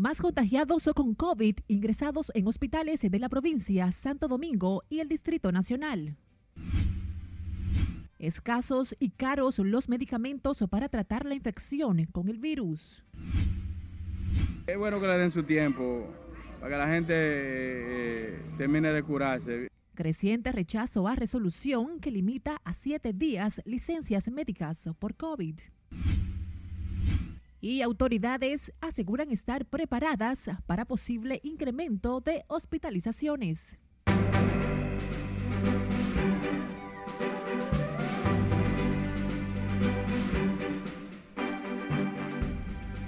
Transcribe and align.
Más 0.00 0.18
contagiados 0.18 0.88
con 0.96 1.14
COVID 1.14 1.56
ingresados 1.68 2.32
en 2.34 2.48
hospitales 2.48 3.02
de 3.02 3.18
la 3.18 3.28
provincia, 3.28 3.92
Santo 3.92 4.28
Domingo 4.28 4.82
y 4.88 5.00
el 5.00 5.08
Distrito 5.08 5.52
Nacional. 5.52 6.16
Escasos 8.18 8.96
y 8.98 9.10
caros 9.10 9.58
los 9.58 9.90
medicamentos 9.90 10.64
para 10.70 10.88
tratar 10.88 11.26
la 11.26 11.34
infección 11.34 12.06
con 12.12 12.30
el 12.30 12.38
virus. 12.38 13.04
Es 14.66 14.78
bueno 14.78 15.02
que 15.02 15.06
le 15.06 15.18
den 15.18 15.30
su 15.30 15.42
tiempo 15.42 16.06
para 16.60 16.72
que 16.72 16.78
la 16.78 16.88
gente 16.88 17.12
eh, 17.14 18.42
termine 18.56 18.94
de 18.94 19.02
curarse. 19.02 19.68
Creciente 19.94 20.50
rechazo 20.50 21.08
a 21.08 21.14
resolución 21.14 22.00
que 22.00 22.10
limita 22.10 22.62
a 22.64 22.72
siete 22.72 23.12
días 23.12 23.60
licencias 23.66 24.30
médicas 24.30 24.88
por 24.98 25.14
COVID. 25.14 25.56
Y 27.60 27.82
autoridades 27.82 28.72
aseguran 28.80 29.30
estar 29.30 29.66
preparadas 29.66 30.50
para 30.66 30.86
posible 30.86 31.40
incremento 31.44 32.20
de 32.20 32.44
hospitalizaciones. 32.48 33.78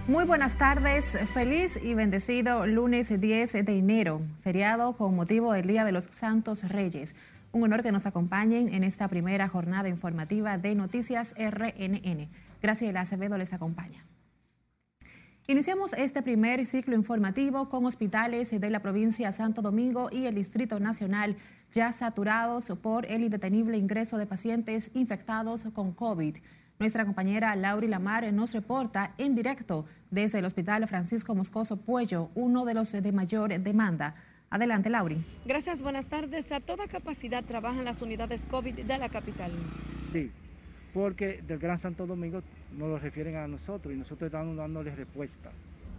Muy 0.06 0.25
buenas 0.27 0.59
tardes, 0.59 1.16
feliz 1.33 1.80
y 1.83 1.95
bendecido 1.95 2.66
lunes 2.66 3.19
10 3.19 3.64
de 3.64 3.78
enero, 3.78 4.20
feriado 4.42 4.95
con 4.98 5.14
motivo 5.14 5.55
del 5.55 5.66
Día 5.66 5.87
de 5.87 5.92
los 5.92 6.05
Santos 6.11 6.69
Reyes. 6.69 7.14
Un 7.53 7.62
honor 7.62 7.83
que 7.83 7.92
nos 7.92 8.05
acompañen 8.05 8.75
en 8.75 8.84
esta 8.84 9.09
primera 9.09 9.48
jornada 9.48 9.89
informativa 9.89 10.59
de 10.59 10.75
Noticias 10.75 11.34
RNN. 11.39 12.28
Graciela 12.61 13.00
Acevedo 13.00 13.39
les 13.39 13.55
acompaña. 13.55 14.05
Iniciamos 15.53 15.92
este 15.92 16.22
primer 16.22 16.64
ciclo 16.64 16.97
informativo 16.97 17.69
con 17.69 17.84
hospitales 17.84 18.58
de 18.58 18.70
la 18.70 18.81
provincia 18.81 19.27
de 19.27 19.33
Santo 19.34 19.61
Domingo 19.61 20.08
y 20.11 20.25
el 20.25 20.34
Distrito 20.34 20.81
Nacional 20.81 21.36
ya 21.75 21.92
saturados 21.92 22.72
por 22.81 23.05
el 23.05 23.22
indetenible 23.22 23.77
ingreso 23.77 24.17
de 24.17 24.25
pacientes 24.25 24.91
infectados 24.95 25.64
con 25.75 25.92
COVID. 25.92 26.39
Nuestra 26.78 27.05
compañera 27.05 27.55
Lauri 27.55 27.86
Lamar 27.86 28.33
nos 28.33 28.55
reporta 28.55 29.12
en 29.19 29.34
directo 29.34 29.84
desde 30.11 30.39
el 30.39 30.47
Hospital 30.47 30.89
Francisco 30.89 31.34
Moscoso 31.34 31.77
Puello, 31.77 32.30
uno 32.34 32.64
de 32.64 32.73
los 32.73 32.91
de 32.91 33.12
mayor 33.12 33.50
demanda. 33.61 34.14
Adelante, 34.48 34.89
Lauri. 34.89 35.23
Gracias, 35.45 35.83
buenas 35.83 36.06
tardes. 36.06 36.50
A 36.50 36.61
toda 36.61 36.89
capacidad 36.89 37.45
trabajan 37.45 37.84
las 37.84 38.00
unidades 38.00 38.47
COVID 38.50 38.86
de 38.86 38.97
la 38.97 39.11
capital. 39.11 39.53
Sí, 40.14 40.30
porque 40.93 41.43
del 41.47 41.59
Gran 41.59 41.79
Santo 41.79 42.07
Domingo 42.07 42.43
nos 42.73 42.89
lo 42.89 42.98
refieren 42.98 43.37
a 43.37 43.48
nosotros 43.48 43.95
y 43.95 43.97
nosotros 43.97 44.27
estamos 44.27 44.57
dándoles 44.57 44.97
respuesta. 44.97 45.51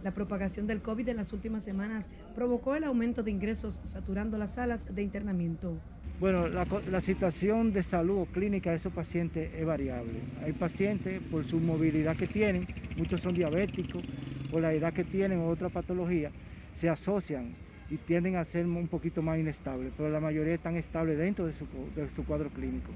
La 0.02 0.12
propagación 0.12 0.66
del 0.66 0.82
COVID 0.82 1.08
en 1.08 1.16
las 1.16 1.32
últimas 1.32 1.64
semanas 1.64 2.06
provocó 2.34 2.74
el 2.74 2.84
aumento 2.84 3.22
de 3.22 3.30
ingresos, 3.30 3.80
saturando 3.84 4.36
las 4.36 4.54
salas 4.54 4.94
de 4.94 5.02
internamiento. 5.02 5.78
Bueno, 6.20 6.46
la, 6.46 6.66
la, 6.90 7.00
situación 7.00 7.72
de 7.72 7.82
salud 7.82 8.26
clínica 8.32 8.70
de 8.70 8.76
esos 8.76 8.92
pacientes 8.92 9.50
es 9.52 9.66
variable. 9.66 10.20
Hay 10.44 10.52
pacientes 10.52 11.20
por 11.30 11.44
su 11.44 11.58
movilidad 11.58 12.16
que 12.16 12.26
tienen, 12.26 12.66
muchos 12.96 13.20
son 13.20 13.34
diabéticos, 13.34 14.04
por 14.50 14.62
la 14.62 14.72
edad 14.72 14.92
que 14.92 15.04
tienen 15.04 15.40
o 15.40 15.48
otra 15.48 15.70
patología, 15.70 16.30
se 16.74 16.88
asocian 16.88 17.54
y 17.90 17.96
tienden 17.96 18.36
a 18.36 18.44
ser 18.44 18.66
un 18.66 18.88
poquito 18.88 19.22
más 19.22 19.38
inestables, 19.38 19.92
pero 19.96 20.08
la 20.10 20.20
mayoría 20.20 20.54
están 20.54 20.76
estables 20.76 21.18
dentro 21.18 21.46
de 21.46 21.52
su, 21.52 21.66
de 21.96 22.08
su 22.14 22.24
cuadro 22.24 22.48
clínico. 22.50 22.90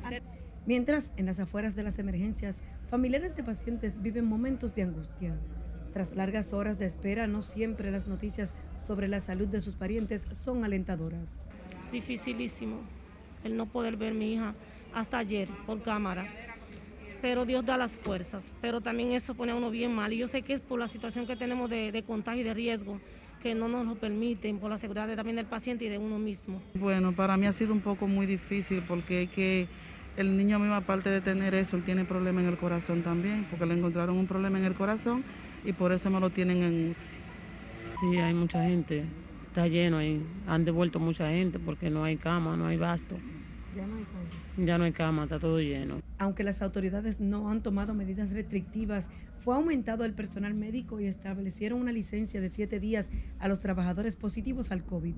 Mientras, 0.68 1.12
en 1.16 1.24
las 1.24 1.40
afueras 1.40 1.74
de 1.76 1.82
las 1.82 1.98
emergencias, 1.98 2.56
familiares 2.90 3.34
de 3.34 3.42
pacientes 3.42 4.02
viven 4.02 4.26
momentos 4.26 4.74
de 4.74 4.82
angustia. 4.82 5.34
Tras 5.94 6.14
largas 6.14 6.52
horas 6.52 6.78
de 6.78 6.84
espera, 6.84 7.26
no 7.26 7.40
siempre 7.40 7.90
las 7.90 8.06
noticias 8.06 8.54
sobre 8.76 9.08
la 9.08 9.20
salud 9.20 9.48
de 9.48 9.62
sus 9.62 9.76
parientes 9.76 10.26
son 10.30 10.66
alentadoras. 10.66 11.30
Dificilísimo 11.90 12.82
el 13.44 13.56
no 13.56 13.64
poder 13.64 13.96
ver 13.96 14.12
a 14.12 14.14
mi 14.14 14.34
hija 14.34 14.54
hasta 14.92 15.16
ayer 15.16 15.48
por 15.64 15.80
cámara. 15.80 16.28
Pero 17.22 17.46
Dios 17.46 17.64
da 17.64 17.78
las 17.78 17.92
fuerzas, 17.92 18.52
pero 18.60 18.82
también 18.82 19.12
eso 19.12 19.34
pone 19.34 19.52
a 19.52 19.54
uno 19.54 19.70
bien 19.70 19.94
mal. 19.94 20.12
Y 20.12 20.18
yo 20.18 20.26
sé 20.26 20.42
que 20.42 20.52
es 20.52 20.60
por 20.60 20.78
la 20.78 20.88
situación 20.88 21.26
que 21.26 21.34
tenemos 21.34 21.70
de, 21.70 21.92
de 21.92 22.02
contagio 22.02 22.42
y 22.42 22.44
de 22.44 22.52
riesgo 22.52 23.00
que 23.42 23.54
no 23.54 23.68
nos 23.68 23.86
lo 23.86 23.94
permiten, 23.94 24.58
por 24.58 24.68
la 24.68 24.76
seguridad 24.76 25.08
de, 25.08 25.16
también 25.16 25.36
del 25.36 25.46
paciente 25.46 25.86
y 25.86 25.88
de 25.88 25.96
uno 25.96 26.18
mismo. 26.18 26.60
Bueno, 26.74 27.14
para 27.14 27.38
mí 27.38 27.46
ha 27.46 27.52
sido 27.52 27.72
un 27.72 27.80
poco 27.80 28.06
muy 28.06 28.26
difícil 28.26 28.82
porque 28.86 29.22
es 29.22 29.30
que 29.30 29.68
el 30.18 30.36
niño 30.36 30.58
mismo, 30.58 30.74
aparte 30.74 31.10
de 31.10 31.20
tener 31.20 31.54
eso, 31.54 31.76
él 31.76 31.84
tiene 31.84 32.04
problemas 32.04 32.42
en 32.42 32.50
el 32.50 32.56
corazón 32.56 33.02
también, 33.02 33.46
porque 33.48 33.66
le 33.66 33.74
encontraron 33.74 34.16
un 34.16 34.26
problema 34.26 34.58
en 34.58 34.64
el 34.64 34.74
corazón 34.74 35.22
y 35.64 35.72
por 35.72 35.92
eso 35.92 36.10
me 36.10 36.18
lo 36.18 36.28
tienen 36.28 36.62
en 36.62 36.90
UCI. 36.90 37.16
Sí, 38.00 38.16
hay 38.16 38.34
mucha 38.34 38.64
gente, 38.64 39.04
está 39.46 39.68
lleno 39.68 39.98
ahí, 39.98 40.20
han 40.48 40.64
devuelto 40.64 40.98
mucha 40.98 41.28
gente 41.28 41.60
porque 41.60 41.88
no 41.88 42.02
hay 42.02 42.16
cama, 42.16 42.56
no 42.56 42.66
hay 42.66 42.76
basto. 42.76 43.16
Ya 43.76 43.86
no 43.86 43.94
hay 43.96 44.04
cama. 44.04 44.66
Ya 44.66 44.78
no 44.78 44.84
hay 44.84 44.92
cama, 44.92 45.22
está 45.22 45.38
todo 45.38 45.60
lleno. 45.60 46.00
Aunque 46.18 46.42
las 46.42 46.62
autoridades 46.62 47.20
no 47.20 47.48
han 47.48 47.62
tomado 47.62 47.94
medidas 47.94 48.32
restrictivas, 48.32 49.06
fue 49.38 49.54
aumentado 49.54 50.04
el 50.04 50.14
personal 50.14 50.52
médico 50.54 50.98
y 50.98 51.06
establecieron 51.06 51.80
una 51.80 51.92
licencia 51.92 52.40
de 52.40 52.50
siete 52.50 52.80
días 52.80 53.08
a 53.38 53.46
los 53.46 53.60
trabajadores 53.60 54.16
positivos 54.16 54.72
al 54.72 54.82
COVID. 54.82 55.14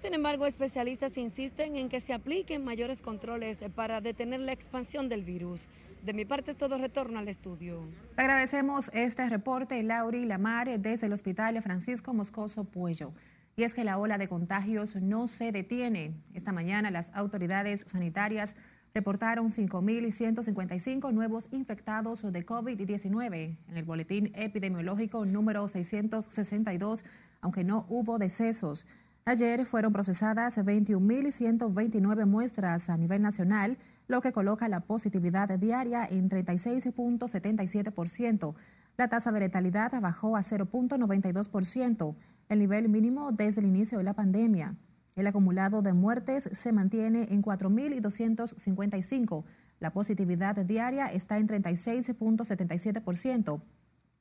Sin 0.00 0.14
embargo, 0.14 0.46
especialistas 0.46 1.18
insisten 1.18 1.76
en 1.76 1.88
que 1.88 2.00
se 2.00 2.12
apliquen 2.12 2.64
mayores 2.64 3.02
controles 3.02 3.58
para 3.74 4.00
detener 4.00 4.38
la 4.40 4.52
expansión 4.52 5.08
del 5.08 5.24
virus. 5.24 5.68
De 6.04 6.12
mi 6.12 6.24
parte 6.24 6.52
es 6.52 6.56
todo, 6.56 6.78
retorno 6.78 7.18
al 7.18 7.26
estudio. 7.26 7.82
Agradecemos 8.16 8.92
este 8.94 9.28
reporte, 9.28 9.82
Lauri 9.82 10.24
Lamar, 10.24 10.78
desde 10.78 11.06
el 11.06 11.12
Hospital 11.12 11.60
Francisco 11.62 12.14
Moscoso 12.14 12.62
Puello. 12.62 13.12
Y 13.56 13.64
es 13.64 13.74
que 13.74 13.82
la 13.82 13.98
ola 13.98 14.18
de 14.18 14.28
contagios 14.28 14.94
no 14.94 15.26
se 15.26 15.50
detiene. 15.50 16.14
Esta 16.32 16.52
mañana 16.52 16.92
las 16.92 17.10
autoridades 17.12 17.84
sanitarias 17.88 18.54
reportaron 18.94 19.48
5.155 19.48 21.12
nuevos 21.12 21.48
infectados 21.50 22.22
de 22.22 22.46
COVID-19 22.46 23.56
en 23.68 23.76
el 23.76 23.84
boletín 23.84 24.30
epidemiológico 24.36 25.26
número 25.26 25.66
662, 25.66 27.04
aunque 27.40 27.64
no 27.64 27.84
hubo 27.88 28.18
decesos. 28.18 28.86
Ayer 29.28 29.64
fueron 29.66 29.92
procesadas 29.92 30.56
21.129 30.56 32.24
muestras 32.24 32.88
a 32.88 32.96
nivel 32.96 33.20
nacional, 33.20 33.76
lo 34.06 34.22
que 34.22 34.32
coloca 34.32 34.70
la 34.70 34.80
positividad 34.80 35.50
diaria 35.58 36.06
en 36.06 36.30
36.77%. 36.30 38.54
La 38.96 39.08
tasa 39.08 39.30
de 39.30 39.40
letalidad 39.40 39.92
bajó 40.00 40.34
a 40.34 40.40
0.92%, 40.40 42.16
el 42.48 42.58
nivel 42.58 42.88
mínimo 42.88 43.30
desde 43.30 43.60
el 43.60 43.66
inicio 43.66 43.98
de 43.98 44.04
la 44.04 44.14
pandemia. 44.14 44.76
El 45.14 45.26
acumulado 45.26 45.82
de 45.82 45.92
muertes 45.92 46.48
se 46.50 46.72
mantiene 46.72 47.28
en 47.30 47.42
4.255. 47.42 49.44
La 49.78 49.92
positividad 49.92 50.56
diaria 50.64 51.12
está 51.12 51.36
en 51.36 51.48
36.77% 51.48 53.60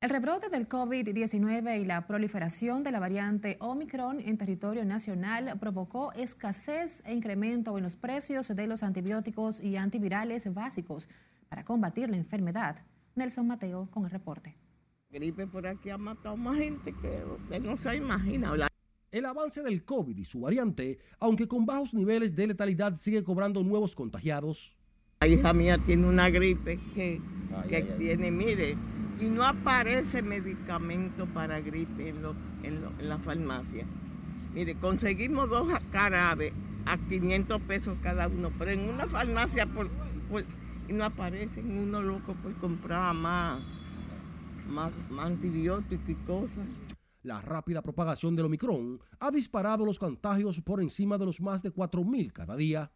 El 0.00 0.10
rebrote 0.10 0.48
del 0.48 0.68
COVID-19 0.68 1.80
y 1.80 1.84
la 1.84 2.08
proliferación 2.08 2.82
de 2.82 2.90
la 2.90 2.98
variante 2.98 3.56
Omicron 3.60 4.18
en 4.20 4.36
territorio 4.36 4.84
nacional 4.84 5.56
provocó 5.60 6.10
escasez 6.12 7.04
e 7.06 7.14
incremento 7.14 7.78
en 7.78 7.84
los 7.84 7.96
precios 7.96 8.48
de 8.48 8.66
los 8.66 8.82
antibióticos 8.82 9.60
y 9.60 9.76
antivirales 9.76 10.52
básicos 10.52 11.08
para 11.48 11.64
combatir 11.64 12.10
la 12.10 12.16
enfermedad. 12.16 12.82
Nelson 13.16 13.46
Mateo 13.46 13.88
con 13.90 14.04
el 14.04 14.10
reporte. 14.10 14.54
Gripe 15.10 15.46
por 15.46 15.66
aquí 15.66 15.88
ha 15.88 15.96
matado 15.96 16.36
más 16.36 16.58
gente 16.58 16.92
que 16.92 17.24
usted 17.24 17.62
no 17.62 17.76
se 17.78 17.96
imagina. 17.96 18.52
El 19.10 19.24
avance 19.24 19.62
del 19.62 19.84
COVID 19.84 20.18
y 20.18 20.24
su 20.24 20.40
variante, 20.40 20.98
aunque 21.18 21.48
con 21.48 21.64
bajos 21.64 21.94
niveles 21.94 22.36
de 22.36 22.48
letalidad, 22.48 22.94
sigue 22.96 23.24
cobrando 23.24 23.62
nuevos 23.62 23.94
contagiados. 23.94 24.76
La 25.20 25.28
hija 25.28 25.54
mía 25.54 25.78
tiene 25.78 26.06
una 26.06 26.28
gripe 26.28 26.78
que, 26.94 27.22
que 27.70 27.82
tiene, 27.82 28.30
mire, 28.30 28.76
y 29.18 29.30
no 29.30 29.44
aparece 29.44 30.20
medicamento 30.20 31.24
para 31.26 31.60
gripe 31.60 32.10
en, 32.10 32.22
lo, 32.22 32.34
en, 32.62 32.82
lo, 32.82 32.90
en 32.98 33.08
la 33.08 33.18
farmacia. 33.18 33.86
Mire, 34.52 34.74
conseguimos 34.74 35.48
dos 35.48 35.68
carabes 35.90 36.52
a 36.84 36.98
500 36.98 37.62
pesos 37.62 37.96
cada 38.02 38.28
uno, 38.28 38.52
pero 38.58 38.72
en 38.72 38.80
una 38.80 39.06
farmacia 39.06 39.64
por, 39.64 39.88
por 40.28 40.44
y 40.88 40.92
no 40.92 41.04
aparecen 41.04 41.78
uno 41.78 42.00
loco 42.02 42.34
por 42.42 42.54
comprar 42.54 43.14
más, 43.14 43.62
más, 44.68 44.92
más 45.10 45.26
antibióticos 45.26 46.08
y 46.08 46.14
cosas. 46.26 46.66
La 47.22 47.40
rápida 47.40 47.82
propagación 47.82 48.36
del 48.36 48.46
Omicron 48.46 49.00
ha 49.18 49.30
disparado 49.30 49.84
los 49.84 49.98
contagios 49.98 50.60
por 50.60 50.80
encima 50.80 51.18
de 51.18 51.26
los 51.26 51.40
más 51.40 51.62
de 51.62 51.72
4.000 51.72 52.32
cada 52.32 52.56
día. 52.56 52.90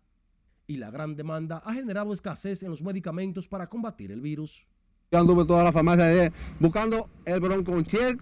y 0.66 0.76
la 0.76 0.88
gran 0.92 1.16
demanda 1.16 1.60
ha 1.64 1.72
generado 1.74 2.12
escasez 2.12 2.62
en 2.62 2.70
los 2.70 2.80
medicamentos 2.80 3.48
para 3.48 3.68
combatir 3.68 4.12
el 4.12 4.20
virus. 4.20 4.64
Yo 5.10 5.18
anduve 5.18 5.44
toda 5.44 5.64
la 5.64 5.72
farmacia 5.72 6.32
buscando 6.60 7.10
el 7.24 7.40
broncochen, 7.40 8.20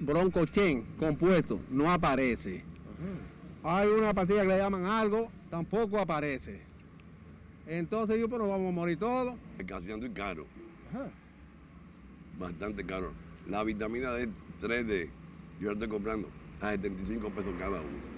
broncochen 0.00 0.84
compuesto, 0.98 1.58
no 1.70 1.90
aparece. 1.90 2.62
Hay 3.64 3.88
una 3.88 4.12
pastilla 4.12 4.42
que 4.42 4.48
le 4.48 4.58
llaman 4.58 4.84
algo, 4.84 5.30
tampoco 5.48 5.98
aparece. 5.98 6.60
Entonces 7.66 8.18
yo, 8.18 8.28
pero 8.28 8.48
vamos 8.48 8.68
a 8.68 8.72
morir 8.72 8.98
todos. 8.98 9.34
Casi 9.66 9.90
ando 9.90 10.06
caro. 10.12 10.46
Bastante 12.38 12.84
caro. 12.84 13.12
La 13.48 13.64
vitamina 13.64 14.10
D3D, 14.12 15.08
yo 15.60 15.68
la 15.68 15.72
estoy 15.72 15.88
comprando 15.88 16.28
a 16.60 16.70
75 16.70 17.30
pesos 17.30 17.54
cada 17.58 17.80
uno. 17.80 18.16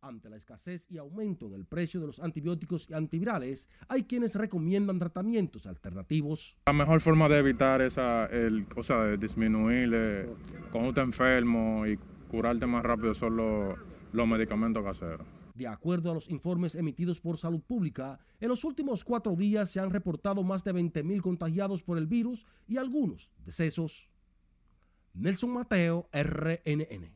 Ante 0.00 0.28
la 0.28 0.36
escasez 0.36 0.90
y 0.90 0.98
aumento 0.98 1.46
en 1.46 1.54
el 1.54 1.64
precio 1.64 2.00
de 2.00 2.08
los 2.08 2.18
antibióticos 2.18 2.90
y 2.90 2.94
antivirales, 2.94 3.68
hay 3.86 4.02
quienes 4.02 4.34
recomiendan 4.34 4.98
tratamientos 4.98 5.66
alternativos. 5.66 6.56
La 6.66 6.72
mejor 6.72 7.00
forma 7.00 7.28
de 7.28 7.38
evitar 7.38 7.80
esa, 7.82 8.26
el, 8.26 8.66
o 8.74 8.82
sea, 8.82 9.04
de 9.04 9.16
disminuir 9.16 9.92
eh, 9.94 10.28
cuando 10.72 10.88
estás 10.88 11.04
enfermo 11.04 11.86
y 11.86 11.98
curarte 12.28 12.66
más 12.66 12.82
rápido 12.82 13.14
son 13.14 13.36
los, 13.36 13.78
los 14.12 14.26
medicamentos 14.26 14.82
caseros. 14.82 15.26
De 15.54 15.66
acuerdo 15.66 16.10
a 16.10 16.14
los 16.14 16.30
informes 16.30 16.74
emitidos 16.74 17.20
por 17.20 17.36
Salud 17.36 17.60
Pública, 17.60 18.18
en 18.40 18.48
los 18.48 18.64
últimos 18.64 19.04
cuatro 19.04 19.36
días 19.36 19.70
se 19.70 19.80
han 19.80 19.90
reportado 19.90 20.42
más 20.42 20.64
de 20.64 20.74
20.000 20.74 21.20
contagiados 21.20 21.82
por 21.82 21.98
el 21.98 22.06
virus 22.06 22.46
y 22.66 22.78
algunos 22.78 23.32
decesos. 23.44 24.08
Nelson 25.14 25.50
Mateo, 25.50 26.08
RNN. 26.12 27.12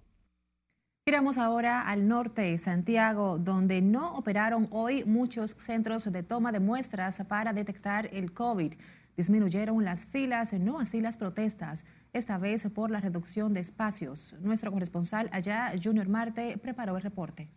Miramos 1.08 1.38
ahora 1.38 1.88
al 1.88 2.08
norte 2.08 2.58
Santiago, 2.58 3.38
donde 3.38 3.80
no 3.80 4.14
operaron 4.16 4.68
hoy 4.72 5.04
muchos 5.04 5.52
centros 5.52 6.10
de 6.10 6.22
toma 6.22 6.50
de 6.52 6.60
muestras 6.60 7.22
para 7.28 7.52
detectar 7.52 8.10
el 8.12 8.32
COVID. 8.32 8.74
Disminuyeron 9.16 9.84
las 9.84 10.04
filas, 10.04 10.52
no 10.52 10.80
así 10.80 11.00
las 11.00 11.16
protestas, 11.16 11.86
esta 12.12 12.38
vez 12.38 12.68
por 12.74 12.90
la 12.90 13.00
reducción 13.00 13.54
de 13.54 13.60
espacios. 13.60 14.34
Nuestro 14.40 14.72
corresponsal 14.72 15.30
allá, 15.32 15.72
Junior 15.82 16.08
Marte, 16.08 16.58
preparó 16.58 16.96
el 16.96 17.02
reporte. 17.02 17.48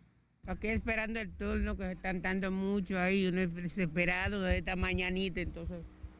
Aquí 0.46 0.68
esperando 0.68 1.20
el 1.20 1.30
turno, 1.30 1.76
que 1.76 1.84
se 1.84 1.92
están 1.92 2.22
dando 2.22 2.50
mucho 2.50 2.98
ahí, 2.98 3.26
uno 3.26 3.40
es 3.40 3.54
desesperado 3.54 4.40
de 4.40 4.58
esta 4.58 4.74
mañanita, 4.74 5.40
entonces 5.40 5.78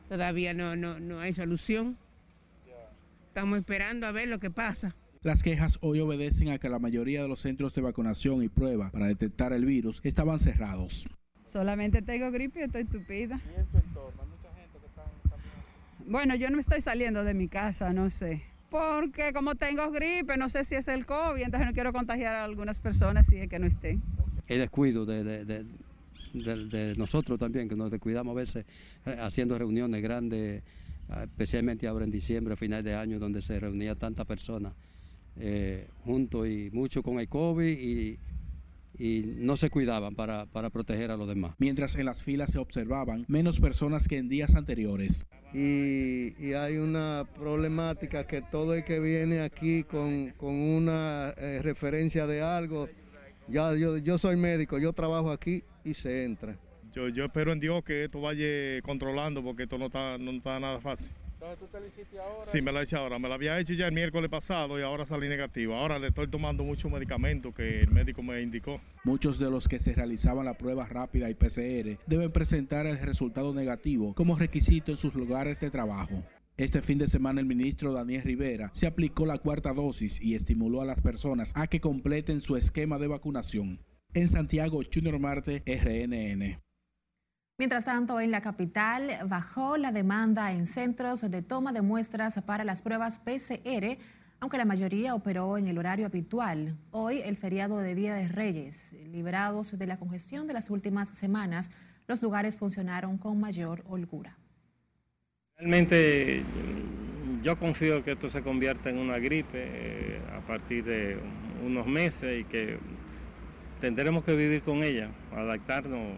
todavía 0.08 0.54
no, 0.54 0.76
no, 0.76 1.00
no 1.00 1.20
hay 1.20 1.32
solución. 1.34 1.96
Estamos 3.28 3.58
esperando 3.58 4.06
a 4.06 4.12
ver 4.12 4.28
lo 4.28 4.38
que 4.38 4.50
pasa. 4.50 4.94
Las 5.22 5.42
quejas 5.42 5.78
hoy 5.82 6.00
obedecen 6.00 6.50
a 6.50 6.58
que 6.58 6.68
la 6.68 6.78
mayoría 6.78 7.22
de 7.22 7.28
los 7.28 7.40
centros 7.40 7.74
de 7.74 7.82
vacunación 7.82 8.42
y 8.42 8.48
prueba 8.48 8.90
para 8.90 9.06
detectar 9.06 9.52
el 9.52 9.64
virus 9.64 10.00
estaban 10.04 10.38
cerrados. 10.38 11.08
Solamente 11.46 12.00
tengo 12.00 12.30
gripe 12.30 12.60
y 12.60 12.62
estoy 12.64 12.82
estúpida. 12.82 13.40
¿Y 13.56 13.60
en 13.60 13.70
su 13.70 13.78
entorno? 13.78 14.22
¿Hay 14.22 14.28
mucha 14.28 14.54
gente 14.54 14.78
que 14.78 14.86
está 14.86 15.02
Bueno, 16.06 16.34
yo 16.36 16.48
no 16.50 16.56
me 16.56 16.60
estoy 16.60 16.80
saliendo 16.80 17.24
de 17.24 17.34
mi 17.34 17.48
casa, 17.48 17.92
no 17.92 18.10
sé. 18.10 18.42
Porque 18.70 19.32
como 19.32 19.56
tengo 19.56 19.90
gripe, 19.90 20.36
no 20.36 20.48
sé 20.48 20.64
si 20.64 20.76
es 20.76 20.86
el 20.88 21.04
COVID, 21.04 21.42
entonces 21.42 21.66
no 21.66 21.74
quiero 21.74 21.92
contagiar 21.92 22.36
a 22.36 22.44
algunas 22.44 22.78
personas 22.78 23.26
si 23.26 23.36
es 23.36 23.48
que 23.48 23.58
no 23.58 23.66
estén. 23.66 24.00
El 24.46 24.60
descuido 24.60 25.04
de, 25.04 25.24
de, 25.44 25.64
de, 26.32 26.94
nosotros 26.96 27.38
también, 27.38 27.68
que 27.68 27.74
nos 27.74 27.90
descuidamos 27.90 28.32
a 28.32 28.34
veces 28.34 28.66
eh, 29.06 29.16
haciendo 29.20 29.58
reuniones 29.58 30.02
grandes, 30.02 30.62
ah, 31.08 31.24
especialmente 31.24 31.86
ahora 31.88 32.04
en 32.04 32.10
diciembre, 32.10 32.54
a 32.54 32.56
final 32.56 32.84
de 32.84 32.94
año, 32.94 33.18
donde 33.18 33.42
se 33.42 33.58
reunía 33.58 33.94
tanta 33.94 34.24
personas 34.24 34.72
eh, 35.38 35.88
juntos 36.04 36.46
y 36.48 36.70
mucho 36.72 37.02
con 37.02 37.18
el 37.18 37.28
COVID 37.28 37.78
y, 37.78 38.18
y 39.00 39.22
no 39.38 39.56
se 39.56 39.70
cuidaban 39.70 40.14
para, 40.14 40.44
para, 40.44 40.68
proteger 40.68 41.10
a 41.10 41.16
los 41.16 41.26
demás. 41.26 41.54
Mientras 41.58 41.96
en 41.96 42.04
las 42.04 42.22
filas 42.22 42.52
se 42.52 42.58
observaban 42.58 43.24
menos 43.28 43.58
personas 43.58 44.06
que 44.06 44.18
en 44.18 44.28
días 44.28 44.54
anteriores. 44.54 45.26
Y, 45.54 46.34
y 46.38 46.52
hay 46.52 46.76
una 46.76 47.24
problemática 47.34 48.26
que 48.26 48.42
todo 48.42 48.74
el 48.74 48.84
que 48.84 49.00
viene 49.00 49.40
aquí 49.40 49.84
con, 49.84 50.30
con 50.36 50.54
una 50.54 51.32
eh, 51.38 51.60
referencia 51.62 52.26
de 52.26 52.42
algo, 52.42 52.88
ya 53.48 53.74
yo, 53.74 53.96
yo 53.96 54.18
soy 54.18 54.36
médico, 54.36 54.78
yo 54.78 54.92
trabajo 54.92 55.30
aquí 55.30 55.64
y 55.82 55.94
se 55.94 56.24
entra. 56.24 56.58
Yo, 56.92 57.08
yo 57.08 57.24
espero 57.24 57.52
en 57.52 57.60
Dios 57.60 57.82
que 57.82 58.04
esto 58.04 58.20
vaya 58.20 58.82
controlando 58.82 59.42
porque 59.42 59.62
esto 59.62 59.78
no 59.78 59.86
está, 59.86 60.18
no 60.18 60.30
está 60.32 60.60
nada 60.60 60.78
fácil. 60.78 61.10
Entonces 61.40 61.58
tú 61.58 61.66
te 61.68 61.80
lo 61.80 61.86
hiciste 61.86 62.18
ahora. 62.18 62.44
Sí, 62.44 62.60
me 62.60 62.70
la 62.70 62.82
hice 62.82 62.96
ahora. 62.96 63.18
Me 63.18 63.26
la 63.26 63.36
había 63.36 63.58
hecho 63.58 63.72
ya 63.72 63.86
el 63.86 63.94
miércoles 63.94 64.28
pasado 64.28 64.78
y 64.78 64.82
ahora 64.82 65.06
salí 65.06 65.26
negativo. 65.26 65.74
Ahora 65.74 65.98
le 65.98 66.08
estoy 66.08 66.28
tomando 66.28 66.64
muchos 66.64 66.92
medicamentos 66.92 67.54
que 67.54 67.80
el 67.80 67.90
médico 67.90 68.22
me 68.22 68.42
indicó. 68.42 68.78
Muchos 69.04 69.38
de 69.38 69.50
los 69.50 69.66
que 69.66 69.78
se 69.78 69.94
realizaban 69.94 70.44
la 70.44 70.58
prueba 70.58 70.86
rápida 70.86 71.30
y 71.30 71.34
PCR 71.34 71.98
deben 72.06 72.30
presentar 72.30 72.84
el 72.84 72.98
resultado 72.98 73.54
negativo 73.54 74.12
como 74.14 74.36
requisito 74.36 74.90
en 74.90 74.98
sus 74.98 75.14
lugares 75.14 75.58
de 75.60 75.70
trabajo. 75.70 76.22
Este 76.58 76.82
fin 76.82 76.98
de 76.98 77.06
semana 77.06 77.40
el 77.40 77.46
ministro 77.46 77.94
Daniel 77.94 78.20
Rivera 78.20 78.68
se 78.74 78.86
aplicó 78.86 79.24
la 79.24 79.38
cuarta 79.38 79.72
dosis 79.72 80.20
y 80.20 80.34
estimuló 80.34 80.82
a 80.82 80.84
las 80.84 81.00
personas 81.00 81.52
a 81.54 81.68
que 81.68 81.80
completen 81.80 82.42
su 82.42 82.56
esquema 82.56 82.98
de 82.98 83.06
vacunación. 83.06 83.80
En 84.12 84.28
Santiago, 84.28 84.82
Junior 84.92 85.18
Marte, 85.18 85.62
RNN. 85.64 86.60
Mientras 87.60 87.84
tanto, 87.84 88.22
en 88.22 88.30
la 88.30 88.40
capital 88.40 89.10
bajó 89.26 89.76
la 89.76 89.92
demanda 89.92 90.50
en 90.50 90.66
centros 90.66 91.30
de 91.30 91.42
toma 91.42 91.74
de 91.74 91.82
muestras 91.82 92.40
para 92.40 92.64
las 92.64 92.80
pruebas 92.80 93.18
PCR, 93.18 93.98
aunque 94.40 94.56
la 94.56 94.64
mayoría 94.64 95.14
operó 95.14 95.58
en 95.58 95.66
el 95.66 95.76
horario 95.76 96.06
habitual. 96.06 96.78
Hoy, 96.90 97.20
el 97.20 97.36
feriado 97.36 97.76
de 97.76 97.94
Día 97.94 98.14
de 98.14 98.28
Reyes, 98.28 98.96
liberados 99.12 99.78
de 99.78 99.86
la 99.86 99.98
congestión 99.98 100.46
de 100.46 100.54
las 100.54 100.70
últimas 100.70 101.10
semanas, 101.10 101.70
los 102.08 102.22
lugares 102.22 102.56
funcionaron 102.56 103.18
con 103.18 103.38
mayor 103.38 103.84
holgura. 103.86 104.38
Realmente 105.58 106.42
yo 107.42 107.58
confío 107.58 108.02
que 108.02 108.12
esto 108.12 108.30
se 108.30 108.40
convierta 108.40 108.88
en 108.88 108.96
una 108.96 109.18
gripe 109.18 109.50
eh, 109.52 110.20
a 110.34 110.40
partir 110.46 110.82
de 110.82 111.18
unos 111.62 111.86
meses 111.86 112.40
y 112.40 112.44
que 112.44 112.78
tendremos 113.82 114.24
que 114.24 114.34
vivir 114.34 114.62
con 114.62 114.82
ella, 114.82 115.10
adaptarnos 115.36 116.16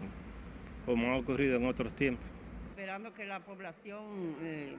como 0.85 1.13
ha 1.13 1.17
ocurrido 1.17 1.57
en 1.57 1.65
otros 1.65 1.93
tiempos. 1.95 2.25
Esperando 2.69 3.13
que 3.13 3.25
la 3.25 3.39
población 3.39 4.35
eh, 4.41 4.75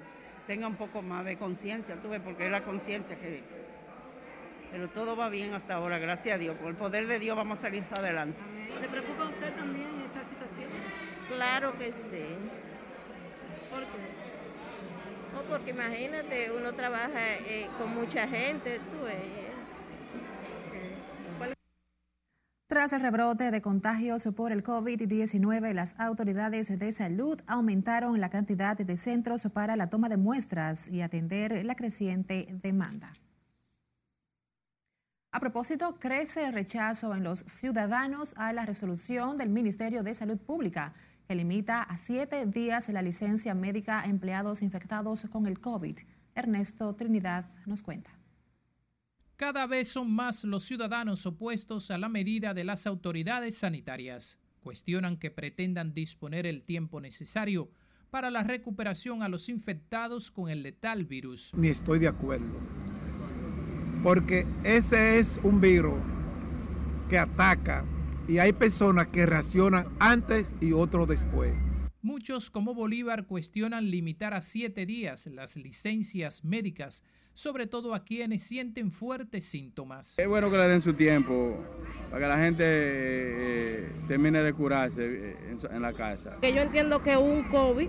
tenga 0.47 0.67
un 0.67 0.77
poco 0.77 1.03
más 1.03 1.25
de 1.25 1.37
conciencia, 1.37 1.97
tuve, 1.97 2.21
porque 2.21 2.47
es 2.47 2.51
la 2.51 2.63
conciencia 2.63 3.17
que... 3.19 3.43
Pero 4.71 4.89
todo 4.89 5.17
va 5.17 5.29
bien 5.29 5.55
hasta 5.55 5.75
ahora, 5.75 5.99
gracias 5.99 6.35
a 6.35 6.39
Dios. 6.39 6.57
Por 6.57 6.71
el 6.71 6.77
poder 6.77 7.07
de 7.07 7.19
Dios 7.19 7.37
vamos 7.37 7.59
a 7.59 7.63
salir 7.63 7.85
adelante. 7.97 8.39
¿Le 8.81 8.89
preocupa 8.89 9.23
a 9.23 9.29
usted 9.29 9.55
también 9.55 9.89
esta 10.07 10.25
situación? 10.29 10.69
Claro 11.29 11.79
que 11.79 11.93
sí. 11.93 12.25
¿Por 13.71 13.81
qué? 13.83 14.15
No, 15.33 15.43
porque 15.49 15.71
imagínate, 15.71 16.51
uno 16.51 16.73
trabaja 16.75 17.37
eh, 17.37 17.69
con 17.79 17.95
mucha 17.95 18.27
gente, 18.27 18.79
tú 18.79 19.05
ves. 19.05 19.44
Tras 22.75 22.93
el 22.93 23.03
rebrote 23.03 23.53
de 23.53 23.63
contagios 23.63 24.29
por 24.35 24.51
el 24.51 24.65
COVID-19, 24.65 25.73
las 25.75 25.95
autoridades 25.97 26.77
de 26.77 26.91
salud 26.91 27.41
aumentaron 27.47 28.21
la 28.21 28.31
cantidad 28.31 28.77
de 28.77 28.97
centros 28.97 29.47
para 29.55 29.77
la 29.77 29.91
toma 29.91 30.09
de 30.09 30.17
muestras 30.17 30.89
y 30.89 31.01
atender 31.01 31.65
la 31.65 31.77
creciente 31.77 32.49
demanda. 32.65 33.13
A 35.31 35.39
propósito, 35.39 36.01
crece 36.01 36.47
el 36.47 36.53
rechazo 36.53 37.15
en 37.15 37.23
los 37.23 37.45
ciudadanos 37.47 38.35
a 38.37 38.53
la 38.53 38.67
resolución 38.67 39.39
del 39.39 39.51
Ministerio 39.51 40.03
de 40.03 40.13
Salud 40.13 40.39
Pública 40.39 40.95
que 41.29 41.37
limita 41.37 41.81
a 41.81 41.97
siete 41.97 42.45
días 42.45 42.89
la 42.89 43.03
licencia 43.03 43.55
médica 43.55 44.01
a 44.01 44.07
empleados 44.07 44.63
infectados 44.63 45.29
con 45.31 45.47
el 45.47 45.61
COVID. 45.61 45.97
Ernesto 46.35 46.93
Trinidad 46.97 47.45
nos 47.67 47.85
cuenta. 47.85 48.14
Cada 49.37 49.67
vez 49.67 49.89
son 49.89 50.13
más 50.13 50.45
los 50.45 50.63
ciudadanos 50.63 51.27
opuestos 51.27 51.91
a 51.91 51.99
la 51.99 52.09
medida 52.09 52.55
de 52.55 52.63
las 52.63 52.87
autoridades 52.87 53.57
sanitarias. 53.59 54.39
Cuestionan 54.63 55.17
que 55.17 55.33
pretendan 55.33 55.93
disponer 55.93 56.47
el 56.47 56.63
tiempo 56.63 57.01
necesario 57.01 57.69
para 58.11 58.31
la 58.31 58.45
recuperación 58.45 59.25
a 59.25 59.29
los 59.29 59.49
infectados 59.49 60.31
con 60.31 60.51
el 60.51 60.63
letal 60.63 61.05
virus. 61.05 61.51
Ni 61.53 61.67
estoy 61.67 61.99
de 61.99 62.07
acuerdo. 62.07 62.61
Porque 64.05 64.47
ese 64.63 65.19
es 65.19 65.41
un 65.43 65.61
virus 65.61 65.99
que 67.09 67.19
ataca 67.19 67.85
y 68.29 68.39
hay 68.39 68.53
personas 68.53 69.09
que 69.09 69.27
reaccionan 69.27 69.89
antes 69.99 70.55
y 70.61 70.71
otros 70.71 71.09
después. 71.09 71.53
Muchos 72.03 72.51
como 72.51 72.73
Bolívar 72.73 73.27
cuestionan 73.27 73.91
limitar 73.91 74.33
a 74.33 74.43
siete 74.43 74.87
días 74.87 75.27
las 75.27 75.57
licencias 75.57 76.45
médicas, 76.45 77.03
sobre 77.35 77.67
todo 77.67 77.95
a 77.95 78.05
quienes 78.05 78.45
sienten 78.45 78.91
fuertes 78.91 79.45
síntomas. 79.45 80.15
Es 80.19 80.29
bueno 80.29 80.51
que 80.51 80.57
le 80.57 80.69
den 80.69 80.81
su 80.81 80.95
tiempo 80.95 81.59
para 82.11 82.23
que 82.23 82.29
la 82.29 82.39
gente 82.39 82.65
eh, 82.67 83.93
termine 84.07 84.43
de 84.43 84.53
curarse 84.53 85.05
eh, 85.05 85.37
en, 85.51 85.75
en, 85.75 85.83
la 85.83 85.93
casa. 85.93 86.39
Que 86.41 86.55
yo 86.55 86.63
entiendo 86.63 87.03
que 87.03 87.17
un 87.17 87.45
COVID 87.45 87.89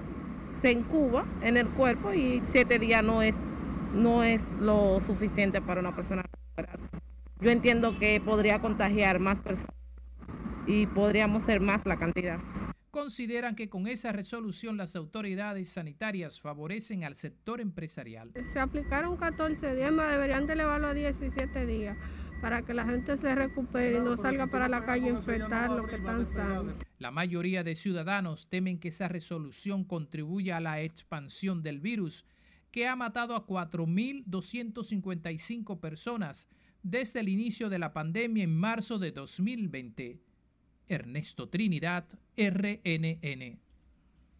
se 0.62 0.72
incuba 0.72 1.26
en 1.42 1.58
el 1.58 1.70
cuerpo 1.70 2.14
y 2.14 2.42
siete 2.46 2.80
días 2.80 3.04
no 3.04 3.22
es, 3.22 3.36
no 3.94 4.24
es 4.24 4.42
lo 4.60 5.00
suficiente 5.00 5.62
para 5.62 5.80
una 5.80 5.96
persona 5.96 6.24
recuperarse. 6.24 6.90
Yo 7.40 7.52
entiendo 7.52 8.00
que 8.00 8.20
podría 8.20 8.60
contagiar 8.60 9.20
más 9.20 9.40
personas 9.42 9.76
y 10.66 10.88
podríamos 10.88 11.44
ser 11.44 11.62
más 11.62 11.86
la 11.86 11.98
cantidad. 11.98 12.40
Consideran 12.96 13.56
que 13.56 13.68
con 13.68 13.88
esa 13.88 14.14
resolución 14.14 14.78
las 14.78 14.96
autoridades 14.96 15.68
sanitarias 15.68 16.40
favorecen 16.40 17.04
al 17.04 17.18
sector 17.18 17.60
empresarial. 17.60 18.32
Se 18.54 18.58
aplicaron 18.58 19.18
14 19.18 19.76
días, 19.76 19.92
más 19.92 20.12
deberían 20.12 20.48
de 20.48 20.54
elevarlo 20.54 20.88
a 20.88 20.94
17 20.94 21.66
días 21.66 21.98
para 22.40 22.62
que 22.62 22.74
la 22.74 22.86
gente 22.86 23.18
se 23.18 23.36
recupere 23.36 23.98
y 23.98 24.00
no 24.00 24.16
salga 24.16 24.48
para 24.48 24.70
la 24.70 24.86
calle 24.86 25.08
a 25.08 25.10
infectar 25.10 25.72
lo 25.72 25.86
que 25.86 25.98
están 25.98 26.26
sanos. 26.32 26.74
La 26.98 27.12
mayoría 27.12 27.66
de 27.66 27.76
ciudadanos 27.76 28.48
temen 28.48 28.80
que 28.80 28.88
esa 28.88 29.10
resolución 29.10 29.84
contribuya 29.84 30.56
a 30.56 30.62
la 30.62 30.80
expansión 30.80 31.64
del 31.64 31.82
virus, 31.82 32.24
que 32.72 32.88
ha 32.88 32.96
matado 32.96 33.36
a 33.36 33.46
4.255 33.46 35.82
personas 35.82 36.48
desde 36.82 37.20
el 37.20 37.28
inicio 37.28 37.70
de 37.70 37.80
la 37.80 37.92
pandemia 37.92 38.46
en 38.46 38.56
marzo 38.56 39.00
de 39.00 39.12
2020. 39.12 40.22
Ernesto 40.88 41.50
Trinidad, 41.50 42.06
RNN. 42.38 43.60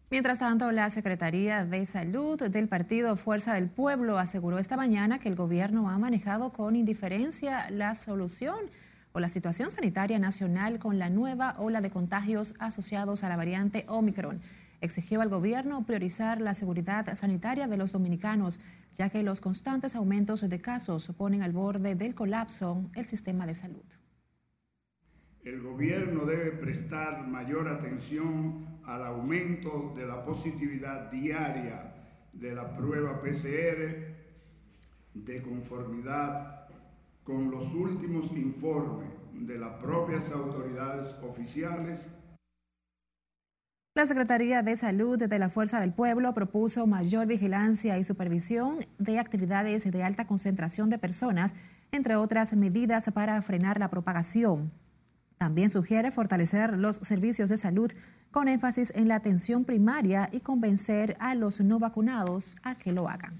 Mientras 0.08 0.38
tanto, 0.38 0.70
la 0.70 0.88
Secretaría 0.90 1.64
de 1.64 1.84
Salud 1.84 2.40
del 2.40 2.68
Partido 2.68 3.16
Fuerza 3.16 3.54
del 3.54 3.68
Pueblo 3.68 4.18
aseguró 4.18 4.60
esta 4.60 4.76
mañana 4.76 5.18
que 5.18 5.28
el 5.28 5.34
gobierno 5.34 5.90
ha 5.90 5.98
manejado 5.98 6.52
con 6.52 6.76
indiferencia 6.76 7.68
la 7.70 7.96
solución 7.96 8.70
o 9.12 9.18
la 9.18 9.28
situación 9.28 9.72
sanitaria 9.72 10.20
nacional 10.20 10.78
con 10.78 11.00
la 11.00 11.10
nueva 11.10 11.56
ola 11.58 11.80
de 11.80 11.90
contagios 11.90 12.54
asociados 12.60 13.24
a 13.24 13.28
la 13.28 13.36
variante 13.36 13.84
Omicron. 13.88 14.40
Exigió 14.80 15.22
al 15.22 15.28
gobierno 15.28 15.84
priorizar 15.84 16.40
la 16.40 16.54
seguridad 16.54 17.12
sanitaria 17.16 17.66
de 17.66 17.76
los 17.76 17.90
dominicanos, 17.90 18.60
ya 18.94 19.10
que 19.10 19.24
los 19.24 19.40
constantes 19.40 19.96
aumentos 19.96 20.48
de 20.48 20.60
casos 20.60 21.10
ponen 21.16 21.42
al 21.42 21.52
borde 21.52 21.96
del 21.96 22.14
colapso 22.14 22.88
el 22.94 23.06
sistema 23.06 23.44
de 23.44 23.54
salud 23.56 23.84
el 25.46 25.62
gobierno 25.62 26.24
debe 26.24 26.50
prestar 26.50 27.24
mayor 27.28 27.68
atención 27.68 28.80
al 28.84 29.04
aumento 29.04 29.94
de 29.96 30.04
la 30.04 30.24
positividad 30.24 31.08
diaria 31.12 31.94
de 32.32 32.52
la 32.52 32.76
prueba 32.76 33.22
PCR 33.22 34.16
de 35.14 35.42
conformidad 35.42 36.66
con 37.22 37.52
los 37.52 37.72
últimos 37.74 38.32
informes 38.32 39.08
de 39.34 39.56
las 39.56 39.74
propias 39.74 40.28
autoridades 40.32 41.14
oficiales. 41.22 42.00
La 43.94 44.04
Secretaría 44.04 44.64
de 44.64 44.76
Salud 44.76 45.16
de 45.16 45.38
la 45.38 45.48
Fuerza 45.48 45.80
del 45.80 45.92
Pueblo 45.92 46.34
propuso 46.34 46.88
mayor 46.88 47.28
vigilancia 47.28 47.96
y 47.98 48.04
supervisión 48.04 48.80
de 48.98 49.20
actividades 49.20 49.88
de 49.88 50.02
alta 50.02 50.26
concentración 50.26 50.90
de 50.90 50.98
personas, 50.98 51.54
entre 51.92 52.16
otras 52.16 52.52
medidas 52.54 53.08
para 53.12 53.40
frenar 53.42 53.78
la 53.78 53.90
propagación. 53.90 54.72
También 55.38 55.70
sugiere 55.70 56.10
fortalecer 56.10 56.76
los 56.78 56.96
servicios 56.96 57.50
de 57.50 57.58
salud 57.58 57.92
con 58.30 58.48
énfasis 58.48 58.92
en 58.94 59.08
la 59.08 59.16
atención 59.16 59.64
primaria 59.64 60.28
y 60.32 60.40
convencer 60.40 61.16
a 61.20 61.34
los 61.34 61.60
no 61.60 61.78
vacunados 61.78 62.56
a 62.62 62.74
que 62.74 62.92
lo 62.92 63.08
hagan. 63.08 63.34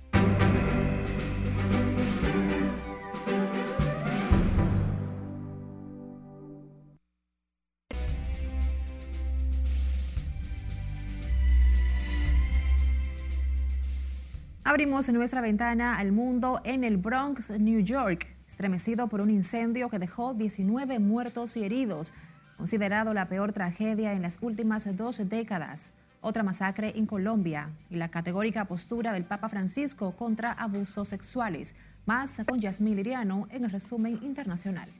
Abrimos 14.76 15.08
nuestra 15.08 15.40
ventana 15.40 15.96
al 15.96 16.12
mundo 16.12 16.60
en 16.62 16.84
el 16.84 16.98
Bronx, 16.98 17.48
New 17.48 17.80
York, 17.80 18.26
estremecido 18.46 19.08
por 19.08 19.22
un 19.22 19.30
incendio 19.30 19.88
que 19.88 19.98
dejó 19.98 20.34
19 20.34 20.98
muertos 20.98 21.56
y 21.56 21.64
heridos, 21.64 22.12
considerado 22.58 23.14
la 23.14 23.26
peor 23.26 23.54
tragedia 23.54 24.12
en 24.12 24.20
las 24.20 24.36
últimas 24.42 24.94
dos 24.94 25.18
décadas. 25.30 25.92
Otra 26.20 26.42
masacre 26.42 26.92
en 26.94 27.06
Colombia 27.06 27.70
y 27.88 27.96
la 27.96 28.10
categórica 28.10 28.66
postura 28.66 29.14
del 29.14 29.24
Papa 29.24 29.48
Francisco 29.48 30.12
contra 30.14 30.52
abusos 30.52 31.08
sexuales. 31.08 31.74
Más 32.04 32.42
con 32.46 32.60
Yasmín 32.60 32.96
Liriano 32.96 33.48
en 33.50 33.64
el 33.64 33.70
resumen 33.70 34.18
internacional. 34.22 34.90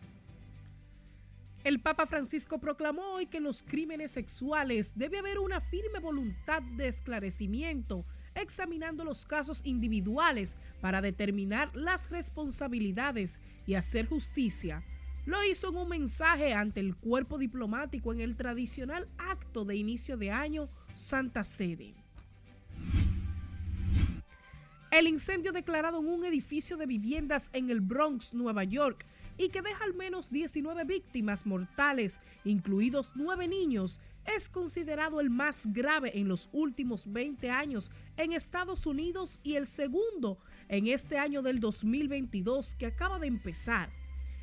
El 1.64 1.80
Papa 1.80 2.06
Francisco 2.06 2.56
proclamó 2.56 3.02
hoy 3.16 3.26
que 3.26 3.36
en 3.36 3.44
los 3.44 3.62
crímenes 3.62 4.12
sexuales 4.12 4.92
debe 4.96 5.18
haber 5.18 5.38
una 5.38 5.60
firme 5.60 5.98
voluntad 6.00 6.62
de 6.62 6.88
esclarecimiento 6.88 8.06
examinando 8.36 9.04
los 9.04 9.26
casos 9.26 9.62
individuales 9.64 10.56
para 10.80 11.00
determinar 11.00 11.74
las 11.74 12.10
responsabilidades 12.10 13.40
y 13.66 13.74
hacer 13.74 14.06
justicia. 14.06 14.84
Lo 15.24 15.42
hizo 15.42 15.70
en 15.70 15.76
un 15.76 15.88
mensaje 15.88 16.54
ante 16.54 16.80
el 16.80 16.94
cuerpo 16.94 17.38
diplomático 17.38 18.12
en 18.12 18.20
el 18.20 18.36
tradicional 18.36 19.08
acto 19.18 19.64
de 19.64 19.74
inicio 19.74 20.16
de 20.16 20.30
año 20.30 20.68
Santa 20.94 21.42
Sede. 21.42 21.94
El 24.92 25.08
incendio 25.08 25.52
declarado 25.52 25.98
en 25.98 26.06
un 26.06 26.24
edificio 26.24 26.76
de 26.76 26.86
viviendas 26.86 27.50
en 27.52 27.70
el 27.70 27.80
Bronx, 27.80 28.32
Nueva 28.32 28.64
York, 28.64 29.04
y 29.36 29.48
que 29.48 29.62
deja 29.62 29.84
al 29.84 29.94
menos 29.94 30.30
19 30.30 30.84
víctimas 30.84 31.44
mortales, 31.44 32.20
incluidos 32.44 33.12
nueve 33.14 33.48
niños, 33.48 34.00
es 34.34 34.48
considerado 34.48 35.20
el 35.20 35.30
más 35.30 35.66
grave 35.72 36.18
en 36.18 36.28
los 36.28 36.48
últimos 36.52 37.12
20 37.12 37.50
años 37.50 37.90
en 38.16 38.32
Estados 38.32 38.86
Unidos 38.86 39.40
y 39.42 39.56
el 39.56 39.66
segundo 39.66 40.38
en 40.68 40.88
este 40.88 41.18
año 41.18 41.42
del 41.42 41.60
2022 41.60 42.74
que 42.74 42.86
acaba 42.86 43.18
de 43.18 43.26
empezar. 43.26 43.90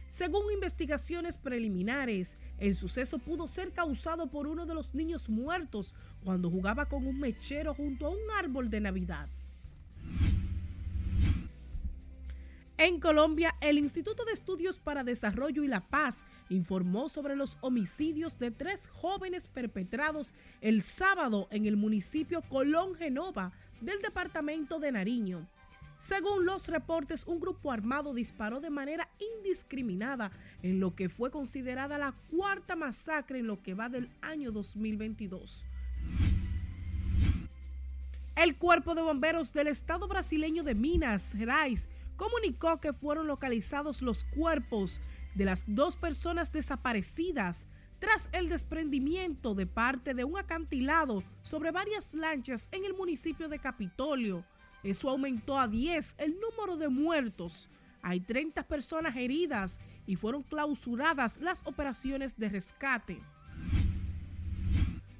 Según 0.07 0.51
investigaciones 0.51 1.37
preliminares, 1.37 2.37
el 2.59 2.75
suceso 2.75 3.17
pudo 3.17 3.47
ser 3.47 3.71
causado 3.71 4.27
por 4.27 4.47
uno 4.47 4.65
de 4.65 4.75
los 4.75 4.93
niños 4.93 5.27
muertos 5.27 5.95
cuando 6.23 6.51
jugaba 6.51 6.87
con 6.87 7.07
un 7.07 7.19
mechero 7.19 7.73
junto 7.73 8.05
a 8.05 8.09
un 8.11 8.31
árbol 8.37 8.69
de 8.69 8.81
Navidad. 8.81 9.27
En 12.83 12.99
Colombia, 12.99 13.55
el 13.61 13.77
Instituto 13.77 14.25
de 14.25 14.33
Estudios 14.33 14.77
para 14.77 15.05
Desarrollo 15.05 15.63
y 15.63 15.69
la 15.69 15.79
Paz 15.79 16.25
informó 16.49 17.07
sobre 17.07 17.37
los 17.37 17.57
homicidios 17.61 18.37
de 18.39 18.51
tres 18.51 18.89
jóvenes 18.89 19.47
perpetrados 19.47 20.33
el 20.59 20.81
sábado 20.81 21.47
en 21.51 21.65
el 21.65 21.77
municipio 21.77 22.41
Colón 22.41 22.95
Genova 22.95 23.53
del 23.79 24.01
departamento 24.01 24.79
de 24.79 24.91
Nariño. 24.91 25.47
Según 25.97 26.45
los 26.45 26.67
reportes, 26.67 27.25
un 27.25 27.39
grupo 27.39 27.71
armado 27.71 28.13
disparó 28.13 28.59
de 28.59 28.69
manera 28.69 29.07
indiscriminada 29.37 30.29
en 30.61 30.81
lo 30.81 30.93
que 30.93 31.07
fue 31.07 31.31
considerada 31.31 31.97
la 31.97 32.13
cuarta 32.31 32.75
masacre 32.75 33.39
en 33.39 33.47
lo 33.47 33.63
que 33.63 33.75
va 33.75 33.87
del 33.87 34.09
año 34.21 34.51
2022. 34.51 35.63
El 38.35 38.57
cuerpo 38.57 38.93
de 38.93 39.03
bomberos 39.03 39.53
del 39.53 39.67
estado 39.67 40.09
brasileño 40.09 40.63
de 40.63 40.75
Minas 40.75 41.33
Gerais 41.33 41.87
comunicó 42.17 42.79
que 42.79 42.93
fueron 42.93 43.27
localizados 43.27 44.01
los 44.01 44.25
cuerpos 44.25 44.99
de 45.35 45.45
las 45.45 45.63
dos 45.67 45.95
personas 45.95 46.51
desaparecidas 46.51 47.65
tras 47.99 48.29
el 48.33 48.49
desprendimiento 48.49 49.55
de 49.55 49.65
parte 49.65 50.13
de 50.13 50.23
un 50.23 50.37
acantilado 50.37 51.23
sobre 51.41 51.71
varias 51.71 52.13
lanchas 52.13 52.67
en 52.71 52.85
el 52.85 52.93
municipio 52.93 53.47
de 53.47 53.59
Capitolio. 53.59 54.43
Eso 54.83 55.09
aumentó 55.09 55.57
a 55.57 55.67
10 55.67 56.15
el 56.17 56.35
número 56.39 56.75
de 56.75 56.89
muertos. 56.89 57.69
Hay 58.01 58.19
30 58.19 58.63
personas 58.63 59.15
heridas 59.15 59.79
y 60.05 60.17
fueron 60.17 60.43
clausuradas 60.43 61.37
las 61.37 61.61
operaciones 61.65 62.37
de 62.37 62.49
rescate. 62.49 63.19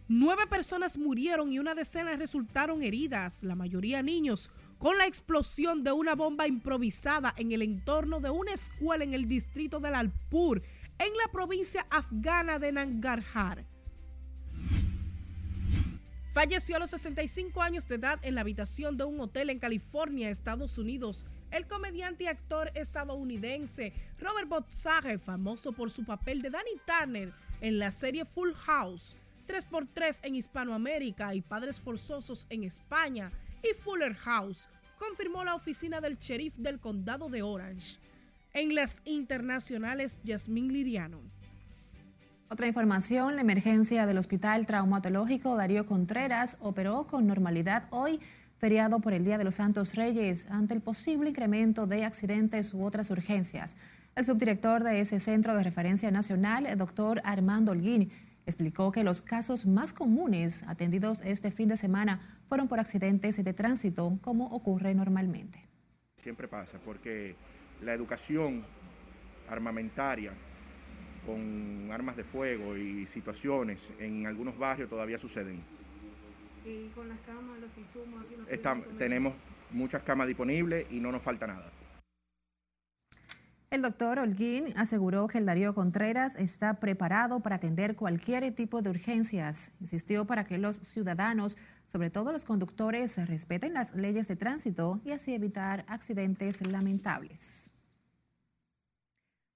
Nueve 0.10 0.46
personas 0.48 0.98
murieron 0.98 1.54
y 1.54 1.60
una 1.60 1.74
decena 1.74 2.16
resultaron 2.18 2.84
heridas, 2.84 3.42
la 3.42 3.56
mayoría 3.56 4.04
niños, 4.04 4.52
con 4.78 4.98
la 4.98 5.06
explosión 5.06 5.84
de 5.84 5.92
una 5.92 6.16
bomba 6.16 6.48
improvisada 6.48 7.34
en 7.38 7.52
el 7.52 7.62
entorno 7.62 8.20
de 8.20 8.30
una 8.30 8.54
escuela 8.54 9.04
en 9.04 9.14
el 9.14 9.28
distrito 9.28 9.80
del 9.80 9.96
Alpur, 9.96 10.62
en 11.00 11.18
la 11.18 11.32
provincia 11.32 11.86
afgana 11.90 12.60
de 12.60 12.72
Nangarhar. 12.72 13.66
Falleció 16.34 16.78
a 16.78 16.80
los 16.80 16.90
65 16.90 17.62
años 17.62 17.88
de 17.88 17.96
edad 17.96 18.20
en 18.24 18.34
la 18.34 18.42
habitación 18.42 18.98
de 18.98 19.04
un 19.04 19.20
hotel 19.20 19.52
en 19.52 19.60
California, 19.60 20.32
Estados 20.32 20.80
Unidos. 20.80 21.28
El 21.52 21.68
comediante 21.68 22.24
y 22.24 22.28
actor 22.28 22.72
estadounidense 22.74 23.94
Robert 24.18 24.50
Botzage, 24.50 25.20
famoso 25.20 25.74
por 25.74 25.92
su 25.92 26.04
papel 26.04 26.42
de 26.42 26.50
Danny 26.50 26.72
Turner 26.88 27.32
en 27.62 27.78
la 27.78 27.92
serie 27.92 28.26
Full 28.26 28.54
House, 28.54 29.16
3x3 29.48 30.22
en 30.24 30.34
Hispanoamérica 30.34 31.36
y 31.36 31.42
Padres 31.42 31.78
Forzosos 31.78 32.48
en 32.50 32.64
España, 32.64 33.32
y 33.64 33.74
Fuller 33.74 34.14
House, 34.16 34.68
confirmó 35.00 35.44
la 35.44 35.56
oficina 35.56 36.02
del 36.02 36.18
sheriff 36.18 36.58
del 36.58 36.80
condado 36.80 37.30
de 37.30 37.42
Orange. 37.42 37.98
En 38.54 38.76
las 38.76 39.02
internacionales, 39.06 40.20
Yasmín 40.24 40.72
Liriano. 40.72 41.20
Otra 42.50 42.68
información, 42.68 43.36
la 43.36 43.42
emergencia 43.42 44.06
del 44.06 44.20
Hospital 44.20 44.68
Traumatológico 44.68 45.56
Darío 45.56 45.86
Contreras 45.86 46.58
operó 46.60 47.08
con 47.08 47.26
normalidad 47.26 47.88
hoy, 47.90 48.20
feriado 48.60 49.00
por 49.00 49.14
el 49.14 49.26
Día 49.26 49.38
de 49.38 49.44
los 49.44 49.56
Santos 49.56 49.96
Reyes, 49.96 50.48
ante 50.52 50.76
el 50.76 50.82
posible 50.82 51.32
incremento 51.32 51.88
de 51.88 52.06
accidentes 52.06 52.74
u 52.74 52.84
otras 52.84 53.10
urgencias. 53.10 53.76
El 54.16 54.26
subdirector 54.26 54.84
de 54.84 55.00
ese 55.00 55.20
centro 55.20 55.56
de 55.56 55.64
referencia 55.64 56.12
nacional, 56.12 56.68
el 56.68 56.78
doctor 56.78 57.22
Armando 57.24 57.72
Holguín, 57.72 58.12
explicó 58.46 58.92
que 58.92 59.04
los 59.04 59.22
casos 59.22 59.66
más 59.66 59.94
comunes 59.94 60.64
atendidos 60.68 61.22
este 61.22 61.52
fin 61.52 61.70
de 61.70 61.78
semana 61.78 62.40
fueron 62.48 62.68
por 62.68 62.80
accidentes 62.80 63.44
de 63.44 63.54
tránsito, 63.54 64.18
como 64.22 64.48
ocurre 64.48 64.94
normalmente. 64.94 65.68
Siempre 66.18 66.48
pasa, 66.48 66.78
porque 66.84 67.36
la 67.82 67.94
educación 67.94 68.64
armamentaria 69.50 70.34
con 71.26 71.90
armas 71.92 72.18
de 72.18 72.24
fuego 72.24 72.76
y 72.76 73.08
situaciones 73.08 73.92
en 74.00 74.26
algunos 74.28 74.58
barrios 74.58 74.90
todavía 74.90 75.18
suceden. 75.18 75.62
¿Y 76.66 76.88
con 76.90 77.10
las 77.10 77.20
camas, 77.22 77.60
los 77.60 77.70
insumos? 77.78 78.26
Aquí 78.26 78.36
no 78.38 78.48
Estamos, 78.48 78.88
tenemos 78.98 79.34
muchas 79.72 80.04
camas 80.04 80.28
disponibles 80.28 80.86
y 80.92 81.00
no 81.00 81.12
nos 81.12 81.22
falta 81.22 81.48
nada. 81.48 81.72
El 83.74 83.82
doctor 83.82 84.20
Holguín 84.20 84.66
aseguró 84.76 85.28
que 85.28 85.40
el 85.40 85.48
Darío 85.48 85.74
Contreras 85.74 86.36
está 86.36 86.76
preparado 86.76 87.40
para 87.40 87.56
atender 87.56 87.96
cualquier 87.96 88.54
tipo 88.54 88.84
de 88.84 88.92
urgencias. 88.92 89.72
Insistió 89.82 90.26
para 90.28 90.46
que 90.46 90.60
los 90.60 90.76
ciudadanos, 90.78 91.58
sobre 91.84 92.12
todo 92.12 92.32
los 92.32 92.46
conductores, 92.46 93.18
respeten 93.28 93.74
las 93.74 93.96
leyes 93.96 94.28
de 94.28 94.36
tránsito 94.36 95.02
y 95.04 95.10
así 95.10 95.34
evitar 95.34 95.86
accidentes 95.88 96.62
lamentables. 96.68 97.72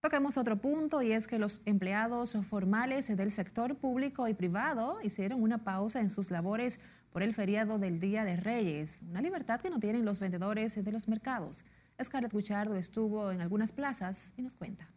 Toquemos 0.01 0.39
otro 0.39 0.59
punto 0.59 1.03
y 1.03 1.11
es 1.11 1.27
que 1.27 1.37
los 1.37 1.61
empleados 1.65 2.35
formales 2.41 3.15
del 3.15 3.29
sector 3.29 3.77
público 3.77 4.27
y 4.27 4.33
privado 4.33 4.97
hicieron 5.03 5.43
una 5.43 5.63
pausa 5.63 5.99
en 5.99 6.09
sus 6.09 6.31
labores 6.31 6.79
por 7.11 7.21
el 7.21 7.35
feriado 7.35 7.77
del 7.77 7.99
Día 7.99 8.23
de 8.23 8.35
Reyes, 8.35 8.99
una 9.07 9.21
libertad 9.21 9.61
que 9.61 9.69
no 9.69 9.79
tienen 9.79 10.05
los 10.05 10.19
vendedores 10.19 10.83
de 10.83 10.91
los 10.91 11.07
mercados. 11.07 11.63
Scarlett 12.03 12.31
Guchardo 12.31 12.75
estuvo 12.75 13.31
en 13.31 13.41
algunas 13.41 13.71
plazas 13.71 14.33
y 14.37 14.43
nos 14.43 14.55
cuenta. 14.55 14.87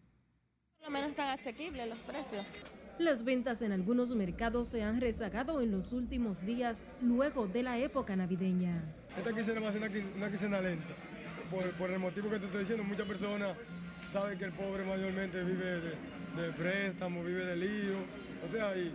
Por 0.77 0.89
lo 0.89 0.91
menos 0.91 1.11
están 1.11 1.29
asequibles 1.29 1.89
los 1.89 1.99
precios. 2.01 2.45
Las 2.99 3.25
ventas 3.25 3.63
en 3.63 3.73
algunos 3.73 4.15
mercados 4.15 4.69
se 4.69 4.83
han 4.83 5.01
rezagado 5.01 5.63
en 5.63 5.71
los 5.71 5.93
últimos 5.93 6.45
días 6.45 6.85
luego 7.01 7.47
de 7.47 7.63
la 7.63 7.79
época 7.79 8.15
navideña. 8.15 8.83
Esta 9.17 9.33
quincena 9.33 9.61
va 9.61 9.69
a 9.69 9.73
ser 9.73 9.83
una, 9.83 9.91
una 10.17 10.29
quincena 10.29 10.61
lenta. 10.61 10.95
Por, 11.51 11.71
por, 11.73 11.91
el 11.91 11.99
motivo 11.99 12.29
que 12.29 12.39
te 12.39 12.45
estoy 12.47 12.61
diciendo, 12.61 12.85
muchas 12.85 13.07
personas 13.07 13.57
saben 14.13 14.39
que 14.39 14.45
el 14.45 14.53
pobre 14.53 14.85
mayormente 14.85 15.43
vive 15.43 15.81
de, 15.81 16.43
de 16.43 16.53
préstamo, 16.53 17.25
vive 17.25 17.47
de 17.47 17.57
lío. 17.57 17.97
O 18.47 18.53
sea, 18.53 18.77
y, 18.77 18.95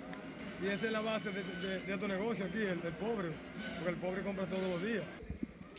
y 0.63 0.67
esa 0.67 0.85
es 0.85 0.91
la 0.91 1.01
base 1.01 1.31
de, 1.31 1.43
de, 1.43 1.79
de 1.81 1.93
estos 1.93 2.07
negocios 2.07 2.47
aquí, 2.47 2.59
el 2.59 2.81
del 2.81 2.93
pobre. 2.93 3.31
Porque 3.77 3.89
el 3.89 3.97
pobre 3.97 4.21
compra 4.21 4.45
todos 4.45 4.69
los 4.69 4.83
días. 4.83 5.03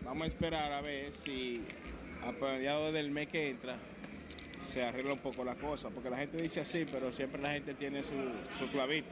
Vamos 0.04 0.24
a 0.24 0.26
esperar 0.26 0.72
a 0.72 0.80
ver 0.80 1.12
si 1.12 1.64
a 2.24 2.33
mediados 2.33 2.92
del 2.92 3.11
mes 3.11 3.29
que 3.29 3.50
entra 3.50 3.76
se 4.59 4.83
arregla 4.83 5.12
un 5.12 5.18
poco 5.18 5.44
la 5.44 5.55
cosa, 5.55 5.90
porque 5.90 6.11
la 6.11 6.18
gente 6.18 6.40
dice 6.40 6.61
así, 6.61 6.85
pero 6.90 7.12
siempre 7.12 7.40
la 7.40 7.52
gente 7.52 7.74
tiene 7.74 8.02
su, 8.02 8.12
su 8.59 8.70
clavito. 8.70 9.09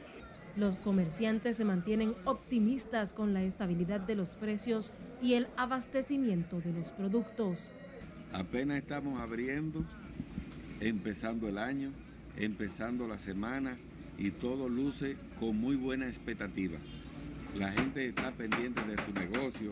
Los 0.55 0.77
comerciantes 0.77 1.57
se 1.57 1.65
mantienen 1.65 2.13
optimistas 2.23 3.13
con 3.13 3.33
la 3.33 3.43
estabilidad 3.43 3.99
de 3.99 4.15
los 4.15 4.29
precios 4.29 4.93
y 5.21 5.33
el 5.33 5.47
abastecimiento 5.57 6.61
de 6.61 6.71
los 6.71 6.91
productos. 6.91 7.73
Apenas 8.31 8.77
estamos 8.77 9.19
abriendo, 9.19 9.83
empezando 10.79 11.49
el 11.49 11.57
año, 11.57 11.91
empezando 12.37 13.07
la 13.07 13.17
semana 13.17 13.77
y 14.17 14.31
todo 14.31 14.69
luce 14.69 15.17
con 15.39 15.57
muy 15.57 15.75
buena 15.75 16.07
expectativa. 16.07 16.77
La 17.55 17.71
gente 17.71 18.07
está 18.07 18.31
pendiente 18.31 18.81
de 18.81 18.95
su 19.03 19.13
negocio, 19.13 19.69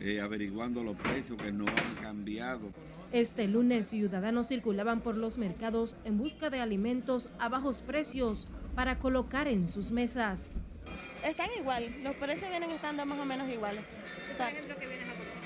eh, 0.00 0.20
averiguando 0.20 0.82
los 0.82 0.96
precios 0.96 1.40
que 1.40 1.52
no 1.52 1.66
han 1.66 2.02
cambiado. 2.02 2.70
Este 3.12 3.48
lunes 3.48 3.88
ciudadanos 3.88 4.48
circulaban 4.48 5.00
por 5.00 5.16
los 5.16 5.38
mercados 5.38 5.96
en 6.04 6.18
busca 6.18 6.50
de 6.50 6.60
alimentos 6.60 7.30
a 7.38 7.48
bajos 7.48 7.80
precios 7.80 8.48
para 8.74 8.98
colocar 8.98 9.48
en 9.48 9.66
sus 9.66 9.90
mesas. 9.90 10.52
Están 11.24 11.50
igual, 11.58 11.90
los 12.02 12.14
precios 12.16 12.48
vienen 12.50 12.70
estando 12.70 13.04
más 13.04 13.18
o 13.18 13.24
menos 13.24 13.48
iguales. 13.48 13.82
Por 14.36 14.46
ejemplo, 14.46 14.76
¿qué 14.78 14.86
vienes 14.86 15.08
a 15.08 15.12
comprar? 15.12 15.38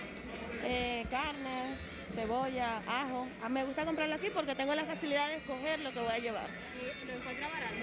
Eh, 0.64 1.06
carne, 1.10 1.76
cebolla, 2.14 2.78
ajo. 2.86 3.26
A 3.42 3.48
mí 3.48 3.54
me 3.54 3.64
gusta 3.64 3.84
comprarlo 3.84 4.14
aquí 4.14 4.28
porque 4.32 4.54
tengo 4.54 4.74
la 4.74 4.84
facilidad 4.84 5.28
de 5.28 5.36
escoger 5.36 5.80
lo 5.80 5.92
que 5.92 6.00
voy 6.00 6.12
a 6.12 6.18
llevar. 6.18 6.46
¿Y 6.78 7.06
lo 7.06 7.14
encuentra 7.14 7.48
barato? 7.48 7.74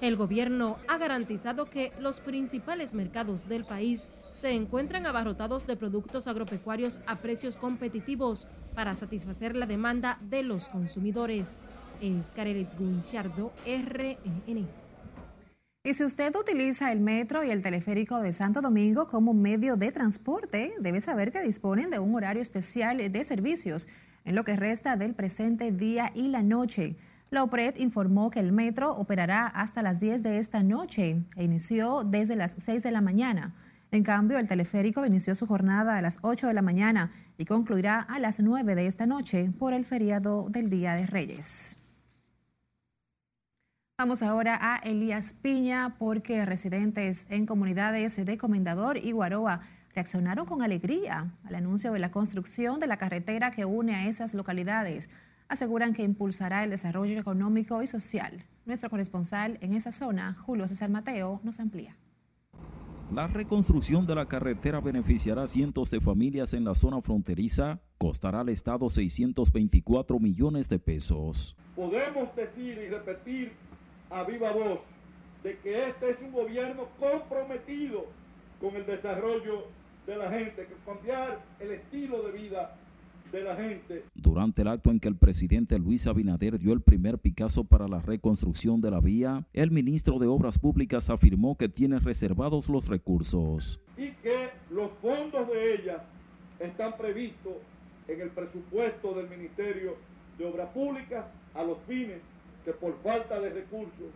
El 0.00 0.16
gobierno 0.16 0.78
ha 0.88 0.96
garantizado 0.96 1.66
que 1.66 1.92
los 2.00 2.20
principales 2.20 2.94
mercados 2.94 3.48
del 3.50 3.64
país 3.64 4.06
se 4.34 4.50
encuentran 4.52 5.04
abarrotados 5.04 5.66
de 5.66 5.76
productos 5.76 6.26
agropecuarios 6.26 6.98
a 7.06 7.16
precios 7.16 7.58
competitivos 7.58 8.48
para 8.74 8.94
satisfacer 8.94 9.54
la 9.54 9.66
demanda 9.66 10.18
de 10.22 10.42
los 10.42 10.68
consumidores. 10.68 11.58
Es 12.00 12.28
Carelet 12.34 12.78
Guinchardo, 12.78 13.52
RNN. 13.66 14.66
Y 15.84 15.94
si 15.94 16.04
usted 16.04 16.34
utiliza 16.34 16.92
el 16.92 17.00
metro 17.00 17.44
y 17.44 17.50
el 17.50 17.62
teleférico 17.62 18.20
de 18.20 18.32
Santo 18.32 18.62
Domingo 18.62 19.06
como 19.06 19.34
medio 19.34 19.76
de 19.76 19.92
transporte, 19.92 20.72
debe 20.80 21.02
saber 21.02 21.30
que 21.30 21.42
disponen 21.42 21.90
de 21.90 21.98
un 21.98 22.14
horario 22.14 22.40
especial 22.40 22.96
de 23.12 23.24
servicios 23.24 23.86
en 24.24 24.34
lo 24.34 24.44
que 24.44 24.56
resta 24.56 24.96
del 24.96 25.14
presente 25.14 25.72
día 25.72 26.10
y 26.14 26.28
la 26.28 26.42
noche. 26.42 26.96
La 27.30 27.44
OPRED 27.44 27.76
informó 27.76 28.28
que 28.28 28.40
el 28.40 28.50
metro 28.50 28.92
operará 28.96 29.46
hasta 29.46 29.82
las 29.82 30.00
10 30.00 30.24
de 30.24 30.38
esta 30.38 30.64
noche 30.64 31.22
e 31.36 31.44
inició 31.44 32.02
desde 32.02 32.34
las 32.34 32.56
6 32.58 32.82
de 32.82 32.90
la 32.90 33.00
mañana. 33.00 33.54
En 33.92 34.02
cambio, 34.02 34.38
el 34.38 34.48
teleférico 34.48 35.06
inició 35.06 35.36
su 35.36 35.46
jornada 35.46 35.96
a 35.96 36.02
las 36.02 36.18
8 36.22 36.48
de 36.48 36.54
la 36.54 36.62
mañana 36.62 37.12
y 37.38 37.44
concluirá 37.44 38.00
a 38.00 38.18
las 38.18 38.40
9 38.40 38.74
de 38.74 38.86
esta 38.86 39.06
noche 39.06 39.52
por 39.56 39.72
el 39.74 39.84
feriado 39.84 40.48
del 40.50 40.70
Día 40.70 40.94
de 40.94 41.06
Reyes. 41.06 41.78
Vamos 43.96 44.24
ahora 44.24 44.58
a 44.60 44.78
Elías 44.78 45.34
Piña 45.40 45.94
porque 45.98 46.44
residentes 46.44 47.26
en 47.30 47.46
comunidades 47.46 48.24
de 48.24 48.38
Comendador 48.38 48.96
y 48.96 49.12
Guaroa 49.12 49.60
reaccionaron 49.94 50.46
con 50.46 50.62
alegría 50.62 51.32
al 51.44 51.54
anuncio 51.54 51.92
de 51.92 52.00
la 52.00 52.10
construcción 52.10 52.80
de 52.80 52.88
la 52.88 52.96
carretera 52.96 53.52
que 53.52 53.64
une 53.64 53.94
a 53.94 54.08
esas 54.08 54.34
localidades. 54.34 55.08
Aseguran 55.50 55.94
que 55.94 56.04
impulsará 56.04 56.62
el 56.62 56.70
desarrollo 56.70 57.18
económico 57.18 57.82
y 57.82 57.88
social. 57.88 58.44
Nuestro 58.66 58.88
corresponsal 58.88 59.58
en 59.60 59.74
esa 59.74 59.90
zona, 59.90 60.34
Julio 60.46 60.68
César 60.68 60.90
Mateo, 60.90 61.40
nos 61.42 61.58
amplía. 61.58 61.96
La 63.12 63.26
reconstrucción 63.26 64.06
de 64.06 64.14
la 64.14 64.26
carretera 64.26 64.80
beneficiará 64.80 65.42
a 65.42 65.48
cientos 65.48 65.90
de 65.90 66.00
familias 66.00 66.54
en 66.54 66.62
la 66.62 66.76
zona 66.76 67.02
fronteriza, 67.02 67.80
costará 67.98 68.42
al 68.42 68.48
Estado 68.48 68.88
624 68.88 70.20
millones 70.20 70.68
de 70.68 70.78
pesos. 70.78 71.56
Podemos 71.74 72.32
decir 72.36 72.78
y 72.78 72.88
repetir 72.88 73.52
a 74.08 74.22
viva 74.22 74.52
voz 74.52 74.78
de 75.42 75.58
que 75.58 75.88
este 75.88 76.10
es 76.10 76.22
un 76.22 76.30
gobierno 76.30 76.84
comprometido 77.00 78.06
con 78.60 78.76
el 78.76 78.86
desarrollo 78.86 79.64
de 80.06 80.16
la 80.16 80.30
gente, 80.30 80.68
cambiar 80.86 81.44
el 81.58 81.72
estilo 81.72 82.22
de 82.22 82.38
vida 82.38 82.76
de 83.32 83.42
la 83.42 83.56
gente. 83.56 84.04
Durante 84.14 84.62
el 84.62 84.68
acto 84.68 84.90
en 84.90 85.00
que 85.00 85.08
el 85.08 85.16
presidente 85.16 85.78
Luis 85.78 86.06
Abinader 86.06 86.58
dio 86.58 86.72
el 86.72 86.80
primer 86.80 87.18
Picasso 87.18 87.64
para 87.64 87.88
la 87.88 88.00
reconstrucción 88.00 88.80
de 88.80 88.90
la 88.90 89.00
vía, 89.00 89.46
el 89.52 89.70
ministro 89.70 90.18
de 90.18 90.26
Obras 90.26 90.58
Públicas 90.58 91.10
afirmó 91.10 91.56
que 91.56 91.68
tiene 91.68 91.98
reservados 91.98 92.68
los 92.68 92.88
recursos. 92.88 93.80
Y 93.96 94.10
que 94.22 94.50
los 94.70 94.90
fondos 95.00 95.48
de 95.48 95.74
ellas 95.74 96.02
están 96.58 96.96
previstos 96.96 97.54
en 98.08 98.20
el 98.20 98.30
presupuesto 98.30 99.14
del 99.14 99.28
Ministerio 99.28 99.96
de 100.38 100.46
Obras 100.46 100.70
Públicas 100.70 101.26
a 101.54 101.62
los 101.62 101.78
fines 101.86 102.18
que 102.64 102.72
por 102.72 103.00
falta 103.02 103.40
de 103.40 103.50
recursos 103.50 104.10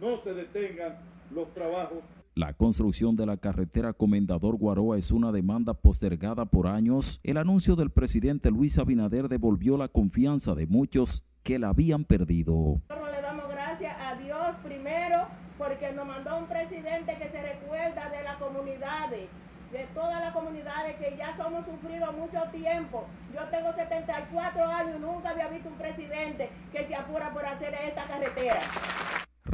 no 0.00 0.22
se 0.22 0.34
detengan 0.34 0.96
los 1.34 1.52
trabajos 1.54 1.98
la 2.34 2.52
construcción 2.52 3.14
de 3.14 3.26
la 3.26 3.36
carretera 3.36 3.92
Comendador 3.92 4.56
Guaroa 4.56 4.98
es 4.98 5.12
una 5.12 5.30
demanda 5.30 5.74
postergada 5.74 6.46
por 6.46 6.66
años. 6.66 7.20
El 7.22 7.36
anuncio 7.36 7.76
del 7.76 7.90
presidente 7.90 8.50
Luis 8.50 8.76
Abinader 8.78 9.28
devolvió 9.28 9.76
la 9.76 9.86
confianza 9.86 10.54
de 10.54 10.66
muchos 10.66 11.24
que 11.44 11.60
la 11.60 11.68
habían 11.68 12.04
perdido. 12.04 12.82
Le 12.88 13.22
damos 13.22 13.48
gracias 13.48 13.94
a 14.00 14.16
Dios 14.16 14.56
primero 14.64 15.28
porque 15.58 15.92
nos 15.92 16.06
mandó 16.06 16.38
un 16.38 16.46
presidente 16.46 17.16
que 17.16 17.30
se 17.30 17.40
recuerda 17.40 18.10
de 18.10 18.24
las 18.24 18.36
comunidades, 18.38 19.28
de 19.70 19.86
todas 19.94 20.20
las 20.20 20.32
comunidades 20.32 20.96
que 20.96 21.16
ya 21.16 21.36
somos 21.36 21.64
sufridos 21.64 22.16
mucho 22.16 22.42
tiempo. 22.50 23.06
Yo 23.32 23.42
tengo 23.50 23.72
74 23.74 24.64
años, 24.64 25.00
nunca 25.00 25.30
había 25.30 25.48
visto 25.48 25.68
un 25.68 25.76
presidente 25.76 26.50
que 26.72 26.84
se 26.84 26.94
apura 26.96 27.32
por 27.32 27.46
hacer 27.46 27.74
esta 27.86 28.02
carretera. 28.04 28.60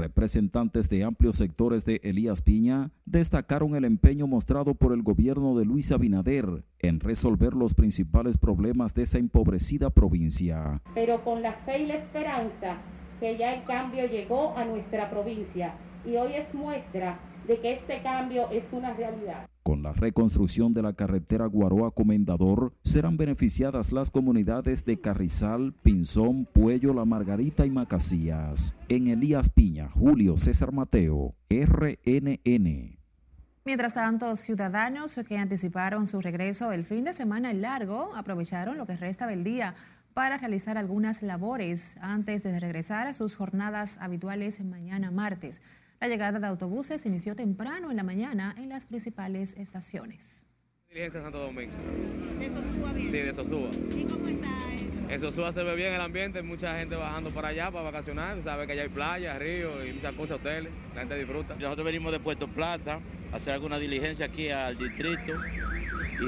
Representantes 0.01 0.89
de 0.89 1.05
amplios 1.05 1.37
sectores 1.37 1.85
de 1.85 2.01
Elías 2.03 2.41
Piña 2.41 2.91
destacaron 3.05 3.77
el 3.77 3.85
empeño 3.85 4.27
mostrado 4.27 4.75
por 4.75 4.95
el 4.95 5.03
gobierno 5.03 5.55
de 5.55 5.67
Luis 5.67 5.93
Abinader 5.93 6.65
en 6.79 7.01
resolver 7.01 7.53
los 7.53 7.75
principales 7.75 8.39
problemas 8.39 8.95
de 8.95 9.03
esa 9.03 9.19
empobrecida 9.19 9.91
provincia. 9.91 10.81
Pero 10.95 11.23
con 11.23 11.43
la 11.43 11.53
fe 11.67 11.81
y 11.81 11.87
la 11.87 11.97
esperanza 11.97 12.79
que 13.21 13.37
ya 13.37 13.53
el 13.53 13.65
cambio 13.65 14.07
llegó 14.07 14.57
a 14.57 14.65
nuestra 14.65 15.11
provincia 15.11 15.75
y 16.07 16.17
hoy 16.17 16.33
es 16.33 16.55
muestra 16.55 17.21
de 17.51 17.61
que 17.61 17.73
este 17.73 18.01
cambio 18.05 18.49
es 18.53 18.63
una 18.71 18.95
realidad. 18.95 19.49
Con 19.65 19.83
la 19.83 19.93
reconstrucción 19.93 20.73
de 20.73 20.83
la 20.83 20.93
carretera 20.93 21.47
Guaroa 21.47 21.91
Comendador, 21.91 22.75
serán 22.85 23.17
beneficiadas 23.17 23.91
las 23.91 24.13
comunidades 24.13 24.85
de 24.85 25.01
Carrizal, 25.01 25.75
Pinzón, 25.83 26.45
Puello, 26.45 26.95
La 26.95 27.05
Margarita 27.05 27.67
y 27.67 27.71
Macasías. 27.71 28.77
En 28.89 29.09
Elías 29.09 29.51
Piña, 29.51 29.89
Julio 29.89 30.37
César 30.37 30.71
Mateo, 30.71 31.35
RNN. 31.51 33.01
Mientras 33.65 33.95
tanto, 33.95 34.37
ciudadanos 34.37 35.19
que 35.29 35.37
anticiparon 35.37 36.07
su 36.07 36.21
regreso 36.21 36.71
el 36.71 36.85
fin 36.85 37.03
de 37.03 37.13
semana 37.13 37.53
largo 37.53 38.13
aprovecharon 38.15 38.79
lo 38.79 38.87
que 38.87 38.97
resta 38.97 39.27
del 39.27 39.43
día 39.43 39.75
para 40.15 40.39
realizar 40.39 40.79
algunas 40.79 41.21
labores 41.21 41.97
antes 42.01 42.45
de 42.45 42.61
regresar 42.61 43.09
a 43.09 43.15
sus 43.15 43.35
jornadas 43.35 43.99
habituales 44.01 44.61
mañana 44.61 45.11
martes. 45.11 45.61
La 46.01 46.09
llegada 46.09 46.41
de 46.41 46.47
autobuses 46.47 47.05
inició 47.05 47.37
temprano 47.37 47.91
en 47.91 47.97
la 47.99 48.03
mañana 48.03 48.55
en 48.57 48.71
las 48.71 48.87
principales 48.87 49.55
estaciones. 49.59 50.47
Diligencia 50.89 51.19
en 51.19 51.25
Santo 51.25 51.41
Domingo. 51.41 51.75
¿De 52.39 52.49
Sosúa 52.49 52.93
bien? 52.95 53.11
Sí, 53.11 53.19
de 53.19 53.33
Sosúa. 53.35 53.71
¿Y 53.95 54.05
cómo 54.05 54.27
está? 54.27 54.49
En 55.11 55.21
Sosúa 55.21 55.53
se 55.53 55.63
ve 55.63 55.77
bien 55.77 55.93
el 55.93 56.01
ambiente, 56.01 56.41
mucha 56.41 56.79
gente 56.79 56.97
bajando 56.97 57.29
para 57.35 57.49
allá 57.49 57.71
para 57.71 57.85
vacacionar, 57.85 58.43
sabe 58.43 58.67
que 58.67 58.73
allá 58.73 58.85
hay 58.85 58.89
playa, 58.89 59.39
río 59.39 59.85
y 59.85 59.93
muchas 59.93 60.15
cosas, 60.15 60.39
hoteles, 60.39 60.73
la 60.95 61.01
gente 61.01 61.19
disfruta. 61.19 61.55
Nosotros 61.57 61.85
venimos 61.85 62.13
de 62.13 62.21
Puerto 62.21 62.49
Plata 62.49 63.01
a 63.31 63.37
hacer 63.37 63.53
alguna 63.53 63.79
diligencia 63.79 64.25
aquí 64.25 64.49
al 64.49 64.79
distrito 64.79 65.35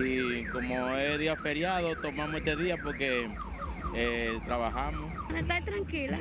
y 0.05 0.45
como 0.53 0.95
es 0.97 1.19
día 1.19 1.35
feriado, 1.37 1.97
tomamos 1.97 2.37
este 2.37 2.57
día 2.57 2.77
porque 2.77 3.27
eh, 3.95 4.39
trabajamos. 4.45 5.11
Está 5.35 5.65
tranquila. 5.65 6.19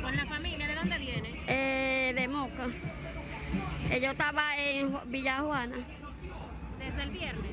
¿Con 0.00 0.16
la 0.16 0.24
familia? 0.24 0.68
¿De 0.68 0.74
dónde 0.74 0.98
viene? 0.98 1.35
Eh, 1.46 2.12
de 2.14 2.28
Moca. 2.28 2.66
Eh, 3.90 4.00
yo 4.00 4.10
estaba 4.10 4.56
en 4.58 4.96
Villa 5.06 5.40
Juana. 5.40 5.76
¿Desde 6.78 7.02
el 7.02 7.10
viernes? 7.10 7.50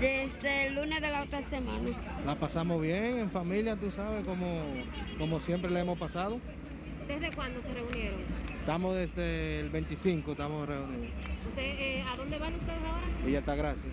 Desde 0.00 0.66
el 0.66 0.74
lunes 0.74 1.00
de 1.00 1.10
la 1.10 1.22
otra 1.22 1.42
semana. 1.42 1.90
La 2.24 2.34
pasamos 2.34 2.80
bien 2.80 3.18
en 3.18 3.30
familia, 3.30 3.76
tú 3.76 3.90
sabes, 3.90 4.24
como, 4.24 4.64
como 5.18 5.40
siempre 5.40 5.70
la 5.70 5.80
hemos 5.80 5.98
pasado. 5.98 6.40
¿Desde 7.06 7.30
cuándo 7.32 7.60
se 7.62 7.72
reunieron? 7.72 8.20
Estamos 8.60 8.96
desde 8.96 9.60
el 9.60 9.70
25, 9.70 10.32
estamos 10.32 10.66
reunidos. 10.66 11.14
Eh, 11.56 12.04
¿A 12.06 12.16
dónde 12.16 12.38
van 12.38 12.54
ustedes 12.54 12.78
ahora? 12.80 13.06
Villa 13.24 13.38
Altagracia. 13.38 13.90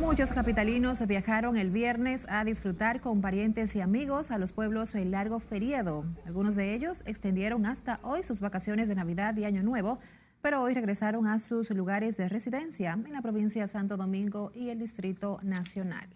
Muchos 0.00 0.32
capitalinos 0.32 1.06
viajaron 1.06 1.56
el 1.56 1.70
viernes 1.70 2.26
a 2.28 2.44
disfrutar 2.44 3.00
con 3.00 3.20
parientes 3.20 3.76
y 3.76 3.80
amigos 3.80 4.32
a 4.32 4.38
los 4.38 4.52
pueblos 4.52 4.94
el 4.96 5.12
largo 5.12 5.38
feriado. 5.38 6.04
Algunos 6.26 6.56
de 6.56 6.74
ellos 6.74 7.04
extendieron 7.06 7.64
hasta 7.64 8.00
hoy 8.02 8.24
sus 8.24 8.40
vacaciones 8.40 8.88
de 8.88 8.96
Navidad 8.96 9.36
y 9.36 9.44
Año 9.44 9.62
Nuevo, 9.62 10.00
pero 10.42 10.62
hoy 10.62 10.74
regresaron 10.74 11.28
a 11.28 11.38
sus 11.38 11.70
lugares 11.70 12.16
de 12.16 12.28
residencia 12.28 12.92
en 12.92 13.12
la 13.12 13.22
provincia 13.22 13.66
Santo 13.68 13.96
Domingo 13.96 14.50
y 14.52 14.70
el 14.70 14.80
Distrito 14.80 15.38
Nacional. 15.42 16.08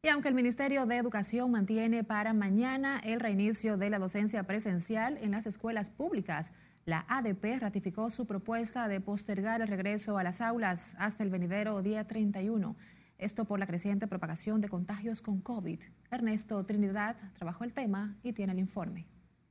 Y 0.00 0.08
aunque 0.08 0.28
el 0.28 0.34
Ministerio 0.34 0.86
de 0.86 0.96
Educación 0.96 1.50
mantiene 1.50 2.04
para 2.04 2.32
mañana 2.32 3.00
el 3.04 3.18
reinicio 3.18 3.76
de 3.76 3.90
la 3.90 3.98
docencia 3.98 4.44
presencial 4.44 5.18
en 5.20 5.32
las 5.32 5.46
escuelas 5.46 5.90
públicas, 5.90 6.52
la 6.88 7.04
ADP 7.06 7.60
ratificó 7.60 8.08
su 8.08 8.24
propuesta 8.24 8.88
de 8.88 9.02
postergar 9.02 9.60
el 9.60 9.68
regreso 9.68 10.16
a 10.16 10.22
las 10.22 10.40
aulas 10.40 10.96
hasta 10.98 11.22
el 11.22 11.28
venidero 11.28 11.82
día 11.82 12.06
31. 12.06 12.74
Esto 13.18 13.44
por 13.44 13.58
la 13.58 13.66
creciente 13.66 14.06
propagación 14.06 14.62
de 14.62 14.70
contagios 14.70 15.20
con 15.20 15.42
COVID. 15.42 15.80
Ernesto 16.10 16.64
Trinidad 16.64 17.14
trabajó 17.34 17.64
el 17.64 17.74
tema 17.74 18.16
y 18.22 18.32
tiene 18.32 18.54
el 18.54 18.58
informe. 18.58 19.06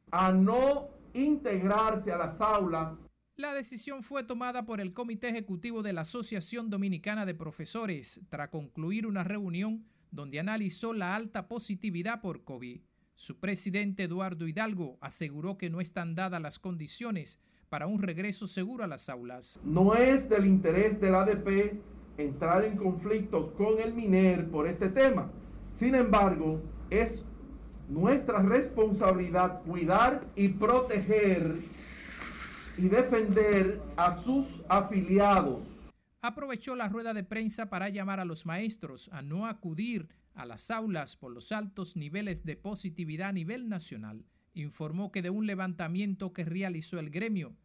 A 0.09 0.31
no 0.31 0.87
integrarse 1.13 2.11
a 2.11 2.17
las 2.17 2.41
aulas. 2.41 3.05
La 3.35 3.53
decisión 3.53 4.01
fue 4.01 4.23
tomada 4.23 4.65
por 4.65 4.81
el 4.81 4.95
Comité 4.95 5.29
Ejecutivo 5.29 5.83
de 5.83 5.93
la 5.93 6.01
Asociación 6.01 6.71
Dominicana 6.71 7.27
de 7.27 7.35
Profesores 7.35 8.19
tras 8.29 8.49
concluir 8.49 9.05
una 9.05 9.23
reunión 9.23 9.85
donde 10.09 10.39
analizó 10.39 10.91
la 10.91 11.13
alta 11.13 11.47
positividad 11.47 12.19
por 12.19 12.43
COVID. 12.43 12.81
Su 13.17 13.39
presidente 13.39 14.03
Eduardo 14.03 14.47
Hidalgo 14.47 14.99
aseguró 15.01 15.57
que 15.57 15.71
no 15.71 15.81
están 15.81 16.13
dadas 16.13 16.39
las 16.39 16.59
condiciones 16.59 17.39
para 17.67 17.87
un 17.87 17.99
regreso 17.99 18.45
seguro 18.47 18.83
a 18.83 18.87
las 18.87 19.09
aulas. 19.09 19.59
No 19.63 19.95
es 19.95 20.29
del 20.29 20.45
interés 20.45 21.01
del 21.01 21.15
ADP 21.15 21.81
entrar 22.19 22.63
en 22.63 22.77
conflictos 22.77 23.53
con 23.53 23.79
el 23.79 23.95
MINER 23.95 24.47
por 24.51 24.67
este 24.67 24.89
tema. 24.89 25.31
Sin 25.73 25.95
embargo, 25.95 26.61
es 26.91 27.25
nuestra 27.89 28.43
responsabilidad 28.43 29.63
cuidar 29.63 30.27
y 30.35 30.49
proteger 30.49 31.55
y 32.77 32.87
defender 32.87 33.81
a 33.95 34.15
sus 34.15 34.63
afiliados. 34.69 35.89
Aprovechó 36.21 36.75
la 36.75 36.87
rueda 36.87 37.15
de 37.15 37.23
prensa 37.23 37.67
para 37.67 37.89
llamar 37.89 38.19
a 38.19 38.25
los 38.25 38.45
maestros 38.45 39.09
a 39.11 39.23
no 39.23 39.47
acudir 39.47 40.07
a 40.37 40.45
las 40.45 40.69
aulas 40.71 41.15
por 41.15 41.31
los 41.31 41.51
altos 41.51 41.95
niveles 41.95 42.45
de 42.45 42.55
positividad 42.55 43.29
a 43.29 43.33
nivel 43.33 43.67
nacional, 43.67 44.23
informó 44.53 45.11
que 45.11 45.21
de 45.21 45.29
un 45.29 45.47
levantamiento 45.47 46.31
que 46.31 46.45
realizó 46.45 46.99
el 46.99 47.09
gremio, 47.09 47.55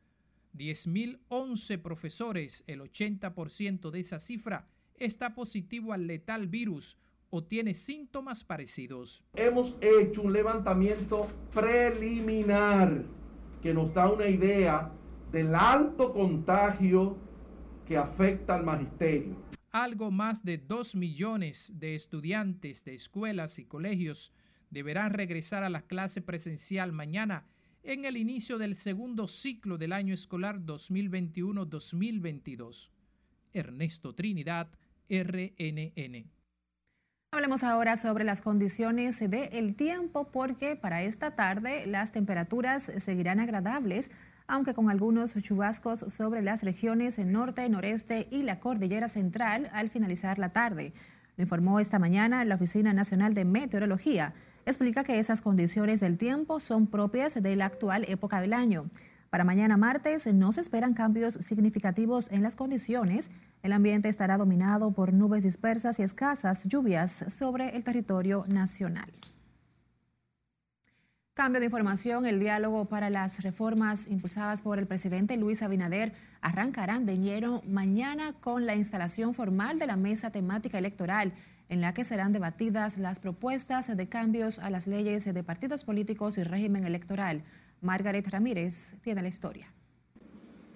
10.011 0.57 1.81
profesores, 1.81 2.65
el 2.67 2.81
80% 2.81 3.91
de 3.91 4.01
esa 4.01 4.19
cifra, 4.19 4.69
está 4.97 5.35
positivo 5.35 5.93
al 5.93 6.07
letal 6.07 6.49
virus 6.49 6.97
o 7.31 7.45
tiene 7.45 7.75
síntomas 7.75 8.43
parecidos. 8.43 9.23
Hemos 9.35 9.77
hecho 9.81 10.23
un 10.23 10.33
levantamiento 10.33 11.29
preliminar 11.55 13.05
que 13.63 13.73
nos 13.73 13.95
da 13.95 14.11
una 14.11 14.29
idea 14.29 14.91
del 15.31 15.55
alto 15.55 16.13
contagio 16.13 17.17
que 17.87 17.97
afecta 17.97 18.55
al 18.55 18.65
magisterio 18.65 19.37
algo 19.73 20.11
más 20.11 20.45
de 20.45 20.59
2 20.59 20.95
millones 20.95 21.73
de 21.75 21.95
estudiantes 21.95 22.85
de 22.85 22.93
escuelas 22.95 23.59
y 23.59 23.65
colegios 23.65 24.31
deberán 24.71 25.15
regresar 25.15 25.65
a 25.65 25.71
la 25.71 25.81
clase 25.83 26.21
presencial 26.21 26.93
mañana 26.93 27.47
en 27.83 28.05
el 28.05 28.19
inicio 28.19 28.59
del 28.59 28.77
segundo 28.77 29.27
ciclo 29.29 29.79
del 29.79 29.93
año 29.93 30.15
escolar 30.15 30.61
2021-2022. 30.61 32.91
Ernesto 33.55 34.15
Trinidad, 34.15 34.69
RNN. 35.09 36.31
Hablemos 37.33 37.65
ahora 37.65 37.97
sobre 37.97 38.25
las 38.25 38.43
condiciones 38.43 39.19
del 39.19 39.75
tiempo 39.75 40.31
porque 40.31 40.77
para 40.77 41.03
esta 41.03 41.35
tarde 41.35 41.87
las 41.87 42.13
temperaturas 42.13 42.93
seguirán 42.99 43.41
agradables 43.41 44.11
aunque 44.47 44.75
con 44.75 44.91
algunos 44.91 45.35
chubascos 45.35 46.01
sobre 46.01 46.43
las 46.43 46.63
regiones 46.63 47.19
norte, 47.19 47.69
noreste 47.69 48.29
y 48.31 48.43
la 48.43 48.61
cordillera 48.61 49.09
central 49.09 49.69
al 49.73 49.91
finalizar 49.91 50.39
la 50.39 50.51
tarde. 50.51 50.93
Lo 51.37 51.43
informó 51.43 51.81
esta 51.81 51.99
mañana 51.99 52.45
la 52.45 52.57
Oficina 52.57 52.93
Nacional 52.93 53.35
de 53.35 53.45
Meteorología. 53.45 54.35
Explica 54.67 55.03
que 55.03 55.19
esas 55.19 55.41
condiciones 55.41 56.01
del 56.01 56.19
tiempo 56.19 56.61
son 56.61 56.87
propias 56.87 57.35
de 57.35 57.57
la 57.57 57.67
actual 57.67 58.05
época 58.09 58.41
del 58.41 58.53
año. 58.53 58.91
Para 59.31 59.45
mañana 59.45 59.79
martes 59.79 60.27
no 60.27 60.53
se 60.53 60.61
esperan 60.61 60.93
cambios 60.93 61.35
significativos 61.35 62.31
en 62.31 62.43
las 62.43 62.55
condiciones. 62.55 63.31
El 63.63 63.73
ambiente 63.73 64.11
estará 64.11 64.37
dominado 64.37 64.93
por 64.93 65.15
nubes 65.15 65.43
dispersas 65.43 65.99
y 65.99 66.03
escasas 66.03 66.65
lluvias 66.65 67.25
sobre 67.29 67.75
el 67.75 67.83
territorio 67.83 68.45
nacional. 68.47 69.11
Cambio 71.35 71.61
de 71.61 71.67
información, 71.67 72.27
el 72.27 72.39
diálogo 72.39 72.85
para 72.85 73.09
las 73.09 73.43
reformas 73.43 74.07
impulsadas 74.07 74.61
por 74.61 74.79
el 74.79 74.87
presidente 74.87 75.39
Luis 75.39 75.63
Abinader 75.63 76.13
arrancarán 76.43 77.07
de 77.07 77.15
enero 77.15 77.63
mañana 77.67 78.35
con 78.35 78.67
la 78.67 78.77
instalación 78.77 79.33
formal 79.33 79.79
de 79.79 79.87
la 79.87 79.97
mesa 79.97 80.31
temática 80.31 80.77
electoral 80.77 81.33
en 81.71 81.81
la 81.81 81.95
que 81.95 82.05
serán 82.05 82.35
debatidas 82.35 82.99
las 82.99 83.19
propuestas 83.19 83.97
de 83.97 84.09
cambios 84.11 84.59
a 84.59 84.69
las 84.69 84.87
leyes 84.87 85.25
de 85.25 85.43
partidos 85.43 85.85
políticos 85.85 86.37
y 86.37 86.43
régimen 86.43 86.85
electoral. 86.85 87.45
Margaret 87.81 88.29
Ramírez 88.29 88.97
tiene 89.01 89.23
la 89.23 89.29
historia. 89.29 89.73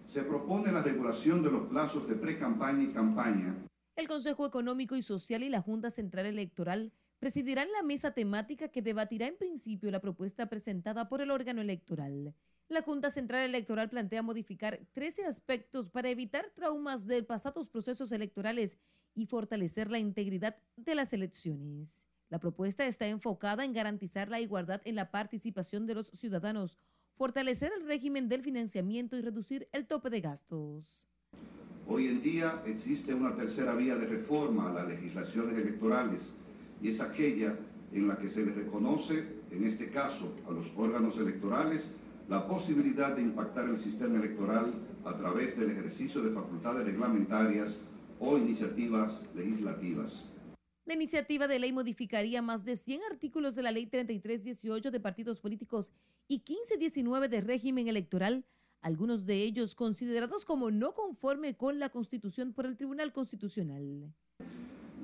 Se 0.06 0.22
propone 0.22 0.72
la 0.72 0.82
regulación 0.82 1.42
de 1.42 1.50
los 1.50 1.66
plazos 1.68 2.08
de 2.08 2.14
pre-campaña 2.14 2.84
y 2.84 2.92
campaña. 2.92 3.54
El 3.94 4.08
Consejo 4.08 4.46
Económico 4.46 4.96
y 4.96 5.02
Social 5.02 5.42
y 5.42 5.50
la 5.50 5.60
Junta 5.60 5.90
Central 5.90 6.24
Electoral 6.24 6.92
presidirán 7.18 7.68
la 7.72 7.82
mesa 7.82 8.12
temática 8.12 8.68
que 8.68 8.82
debatirá 8.82 9.26
en 9.26 9.36
principio 9.36 9.90
la 9.90 10.00
propuesta 10.00 10.46
presentada 10.46 11.08
por 11.08 11.20
el 11.20 11.30
órgano 11.30 11.62
electoral. 11.62 12.34
La 12.68 12.82
Junta 12.82 13.10
Central 13.10 13.42
Electoral 13.42 13.88
plantea 13.88 14.22
modificar 14.22 14.80
13 14.92 15.24
aspectos 15.24 15.88
para 15.88 16.10
evitar 16.10 16.50
traumas 16.54 17.06
de 17.06 17.22
pasados 17.22 17.68
procesos 17.68 18.12
electorales 18.12 18.76
y 19.14 19.26
fortalecer 19.26 19.90
la 19.90 19.98
integridad 19.98 20.56
de 20.76 20.94
las 20.94 21.12
elecciones. 21.12 22.06
La 22.28 22.40
propuesta 22.40 22.86
está 22.86 23.06
enfocada 23.06 23.64
en 23.64 23.72
garantizar 23.72 24.28
la 24.28 24.40
igualdad 24.40 24.82
en 24.84 24.96
la 24.96 25.12
participación 25.12 25.86
de 25.86 25.94
los 25.94 26.08
ciudadanos, 26.08 26.76
fortalecer 27.14 27.72
el 27.72 27.86
régimen 27.86 28.28
del 28.28 28.42
financiamiento 28.42 29.16
y 29.16 29.22
reducir 29.22 29.68
el 29.72 29.86
tope 29.86 30.10
de 30.10 30.20
gastos. 30.20 31.08
Hoy 31.86 32.08
en 32.08 32.20
día 32.20 32.52
existe 32.66 33.14
una 33.14 33.36
tercera 33.36 33.76
vía 33.76 33.94
de 33.94 34.06
reforma 34.06 34.70
a 34.70 34.72
las 34.72 34.88
legislaciones 34.88 35.56
electorales 35.56 36.36
y 36.82 36.88
es 36.88 37.00
aquella 37.00 37.56
en 37.92 38.08
la 38.08 38.18
que 38.18 38.28
se 38.28 38.44
les 38.44 38.54
reconoce, 38.54 39.40
en 39.50 39.64
este 39.64 39.90
caso 39.90 40.34
a 40.48 40.52
los 40.52 40.76
órganos 40.76 41.18
electorales, 41.18 41.96
la 42.28 42.46
posibilidad 42.46 43.14
de 43.14 43.22
impactar 43.22 43.68
el 43.68 43.78
sistema 43.78 44.16
electoral 44.16 44.72
a 45.04 45.16
través 45.16 45.58
del 45.58 45.70
ejercicio 45.70 46.22
de 46.22 46.32
facultades 46.32 46.84
reglamentarias 46.84 47.78
o 48.18 48.36
iniciativas 48.36 49.24
legislativas. 49.34 50.24
La 50.84 50.94
iniciativa 50.94 51.48
de 51.48 51.58
ley 51.58 51.72
modificaría 51.72 52.42
más 52.42 52.64
de 52.64 52.76
100 52.76 53.00
artículos 53.10 53.56
de 53.56 53.62
la 53.62 53.72
Ley 53.72 53.86
3318 53.86 54.90
de 54.90 55.00
partidos 55.00 55.40
políticos 55.40 55.90
y 56.28 56.36
1519 56.36 57.28
de 57.28 57.40
régimen 57.40 57.88
electoral, 57.88 58.44
algunos 58.82 59.26
de 59.26 59.42
ellos 59.42 59.74
considerados 59.74 60.44
como 60.44 60.70
no 60.70 60.94
conforme 60.94 61.56
con 61.56 61.80
la 61.80 61.90
Constitución 61.90 62.52
por 62.52 62.66
el 62.66 62.76
Tribunal 62.76 63.12
Constitucional. 63.12 64.12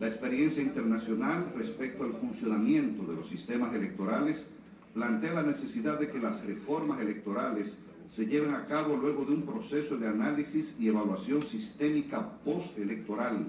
La 0.02 0.08
experiencia 0.08 0.60
internacional 0.60 1.52
respecto 1.56 2.02
al 2.02 2.12
funcionamiento 2.12 3.04
de 3.04 3.14
los 3.14 3.28
sistemas 3.28 3.72
electorales 3.72 4.50
plantea 4.94 5.32
la 5.34 5.44
necesidad 5.44 6.00
de 6.00 6.10
que 6.10 6.18
las 6.18 6.44
reformas 6.44 7.00
electorales 7.00 7.76
se 8.08 8.26
lleven 8.26 8.52
a 8.52 8.66
cabo 8.66 8.96
luego 8.96 9.24
de 9.24 9.34
un 9.34 9.42
proceso 9.42 9.98
de 9.98 10.08
análisis 10.08 10.74
y 10.80 10.88
evaluación 10.88 11.40
sistémica 11.44 12.36
postelectoral 12.40 13.48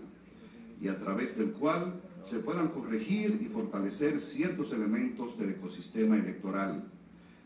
y 0.79 0.89
a 0.89 0.99
través 0.99 1.35
del 1.39 1.53
cual 1.53 1.99
se 2.23 2.37
puedan 2.37 2.67
corregir 2.67 3.39
y 3.41 3.45
fortalecer 3.45 4.21
ciertos 4.21 4.73
elementos 4.73 5.39
del 5.39 5.49
ecosistema 5.49 6.17
electoral, 6.17 6.83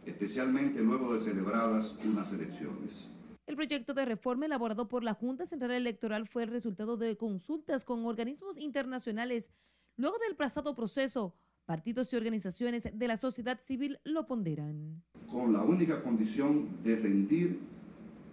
especialmente 0.06 0.84
luego 0.84 1.14
de 1.14 1.24
celebradas 1.24 1.96
unas 2.04 2.34
elecciones. 2.34 3.08
El 3.48 3.56
proyecto 3.56 3.94
de 3.94 4.04
reforma 4.04 4.46
elaborado 4.46 4.90
por 4.90 5.06
la 5.06 5.14
Junta 5.14 5.46
Central 5.46 5.72
Electoral 5.72 6.28
fue 6.28 6.44
el 6.44 6.50
resultado 6.50 6.98
de 6.98 7.16
consultas 7.16 7.86
con 7.86 8.06
organismos 8.06 8.58
internacionales. 8.58 9.52
Luego 9.96 10.18
del 10.20 10.36
pasado 10.36 10.76
proceso, 10.76 11.34
partidos 11.66 12.12
y 12.12 12.18
organizaciones 12.18 12.90
de 12.92 13.08
la 13.08 13.16
sociedad 13.16 13.58
civil 13.62 14.00
lo 14.04 14.28
ponderan. 14.28 15.02
Con 15.32 15.54
la 15.54 15.64
única 15.64 16.04
condición 16.04 16.82
de 16.84 16.98
rendir 16.98 17.62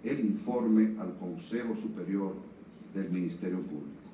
el 0.02 0.18
informe 0.18 1.00
al 1.00 1.16
Consejo 1.16 1.76
Superior 1.76 2.34
del 2.92 3.08
Ministerio 3.10 3.62
Público. 3.62 4.10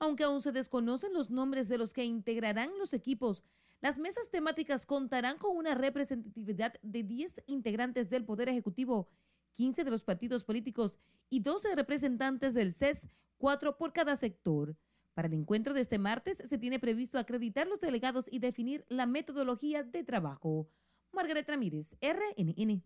Aunque 0.00 0.24
aún 0.24 0.42
se 0.42 0.50
desconocen 0.50 1.12
los 1.12 1.30
nombres 1.30 1.68
de 1.68 1.78
los 1.78 1.92
que 1.92 2.04
integrarán 2.04 2.70
los 2.80 2.92
equipos, 2.92 3.44
las 3.80 3.98
mesas 3.98 4.28
temáticas 4.30 4.84
contarán 4.84 5.38
con 5.38 5.56
una 5.56 5.76
representatividad 5.76 6.74
de 6.82 7.04
10 7.04 7.42
integrantes 7.46 8.10
del 8.10 8.24
Poder 8.24 8.48
Ejecutivo 8.48 9.08
15 9.54 9.84
de 9.84 9.90
los 9.90 10.04
partidos 10.04 10.44
políticos 10.44 10.98
y 11.30 11.40
12 11.40 11.74
representantes 11.74 12.54
del 12.54 12.72
CES, 12.72 13.08
4 13.38 13.78
por 13.78 13.92
cada 13.92 14.16
sector. 14.16 14.76
Para 15.14 15.28
el 15.28 15.34
encuentro 15.34 15.72
de 15.74 15.80
este 15.80 15.98
martes 15.98 16.42
se 16.44 16.58
tiene 16.58 16.78
previsto 16.80 17.18
acreditar 17.18 17.66
los 17.66 17.80
delegados 17.80 18.26
y 18.30 18.40
definir 18.40 18.84
la 18.88 19.06
metodología 19.06 19.84
de 19.84 20.02
trabajo. 20.02 20.68
Margaret 21.12 21.48
Ramírez, 21.48 21.96
RNN. 22.00 22.82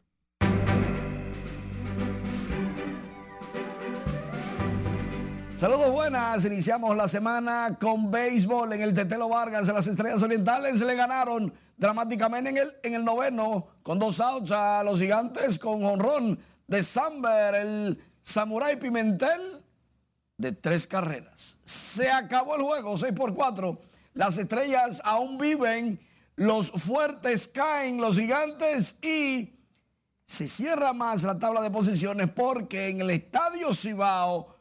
Saludos 5.56 5.90
buenas, 5.90 6.44
iniciamos 6.44 6.96
la 6.96 7.08
semana 7.08 7.78
con 7.80 8.12
béisbol 8.12 8.74
en 8.74 8.82
el 8.82 8.94
Tetelo 8.94 9.28
Vargas 9.28 9.66
las 9.66 9.88
Estrellas 9.88 10.22
Orientales. 10.22 10.80
Le 10.80 10.94
ganaron 10.94 11.52
dramáticamente 11.76 12.50
en 12.50 12.58
el, 12.58 12.68
en 12.84 12.94
el 12.94 13.04
noveno 13.04 13.66
con 13.82 13.98
dos 13.98 14.20
outs 14.20 14.52
a 14.52 14.84
los 14.84 15.00
gigantes 15.00 15.58
con 15.58 15.84
honrón 15.84 16.38
de 16.68 16.82
Samber, 16.82 17.54
el 17.56 17.98
Samurai 18.22 18.78
Pimentel, 18.78 19.64
de 20.36 20.52
tres 20.52 20.86
carreras. 20.86 21.58
Se 21.64 22.10
acabó 22.10 22.54
el 22.54 22.62
juego, 22.62 22.96
6 22.96 23.12
por 23.14 23.34
4. 23.34 23.80
Las 24.14 24.38
estrellas 24.38 25.02
aún 25.04 25.38
viven, 25.38 26.00
los 26.36 26.70
fuertes 26.70 27.48
caen, 27.48 28.00
los 28.00 28.16
gigantes 28.16 28.96
y 29.02 29.54
se 30.26 30.46
cierra 30.46 30.92
más 30.92 31.24
la 31.24 31.38
tabla 31.38 31.62
de 31.62 31.70
posiciones 31.70 32.30
porque 32.30 32.88
en 32.88 33.00
el 33.00 33.10
estadio 33.10 33.74
Cibao, 33.74 34.54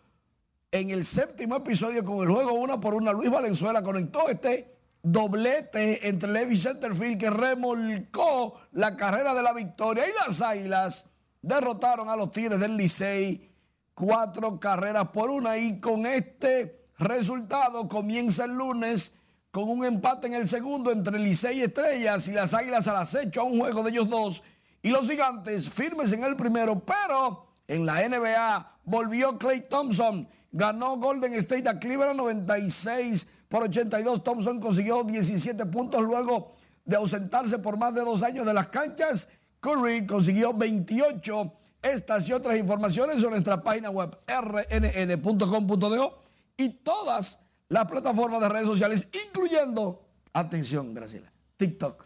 en 0.71 0.89
el 0.89 1.05
séptimo 1.05 1.57
episodio 1.57 2.03
con 2.03 2.25
el 2.25 2.33
juego 2.33 2.53
una 2.53 2.79
por 2.79 2.95
una, 2.95 3.11
Luis 3.11 3.29
Valenzuela 3.29 3.83
conectó 3.83 4.29
este 4.29 4.75
doblete 5.03 6.07
entre 6.07 6.31
Levi 6.31 6.55
Centerfield 6.55 7.19
que 7.19 7.29
remolcó 7.29 8.55
la 8.71 8.95
carrera 8.95 9.33
de 9.33 9.43
la 9.43 9.53
victoria 9.53 10.05
y 10.07 10.27
las 10.27 10.41
águilas 10.41 11.07
derrotaron 11.47 12.10
a 12.10 12.15
los 12.15 12.31
Tigres 12.31 12.60
del 12.60 12.75
Licey 12.75 13.49
cuatro 13.93 14.60
carreras 14.60 15.07
por 15.10 15.29
una 15.29 15.57
y 15.57 15.79
con 15.79 16.05
este 16.05 16.81
resultado 16.99 17.88
comienza 17.88 18.45
el 18.45 18.55
lunes 18.55 19.13
con 19.51 19.69
un 19.69 19.86
empate 19.86 20.27
en 20.27 20.33
el 20.33 20.47
segundo 20.47 20.91
entre 20.91 21.17
Licey 21.17 21.62
Estrellas 21.62 22.27
y 22.27 22.33
las 22.33 22.53
Águilas 22.53 22.88
al 22.88 22.97
acecho 22.97 23.41
a 23.41 23.45
un 23.45 23.60
juego 23.60 23.81
de 23.83 23.91
ellos 23.91 24.10
dos 24.10 24.43
y 24.81 24.89
los 24.89 25.10
gigantes 25.10 25.69
firmes 25.69 26.12
en 26.12 26.23
el 26.23 26.36
primero, 26.36 26.79
pero 26.79 27.47
en 27.67 27.86
la 27.86 28.07
NBA 28.07 28.79
volvió 28.83 29.38
Clay 29.38 29.62
Thompson, 29.62 30.27
ganó 30.51 30.97
Golden 30.97 31.33
State 31.33 31.67
a 31.67 31.79
Cleveland 31.79 32.17
96 32.17 33.27
por 33.49 33.63
82, 33.63 34.23
Thompson 34.23 34.60
consiguió 34.60 35.03
17 35.03 35.65
puntos 35.67 36.03
luego 36.03 36.51
de 36.86 36.97
ausentarse 36.97 37.60
por 37.60 37.77
más 37.77 37.93
de 37.93 38.01
dos 38.01 38.21
años 38.23 38.45
de 38.45 38.53
las 38.53 38.67
canchas 38.67 39.27
Curry 39.67 40.06
consiguió 40.06 40.53
28. 40.53 41.53
Estas 41.82 42.30
y 42.30 42.34
otras 42.34 42.58
informaciones 42.58 43.21
en 43.21 43.30
nuestra 43.30 43.62
página 43.62 43.89
web 43.89 44.17
rnn.com.do 44.27 46.21
y 46.56 46.69
todas 46.69 47.39
las 47.67 47.86
plataformas 47.86 48.39
de 48.41 48.49
redes 48.49 48.65
sociales, 48.65 49.08
incluyendo, 49.27 50.08
atención, 50.32 50.93
Graciela, 50.93 51.32
TikTok. 51.58 52.06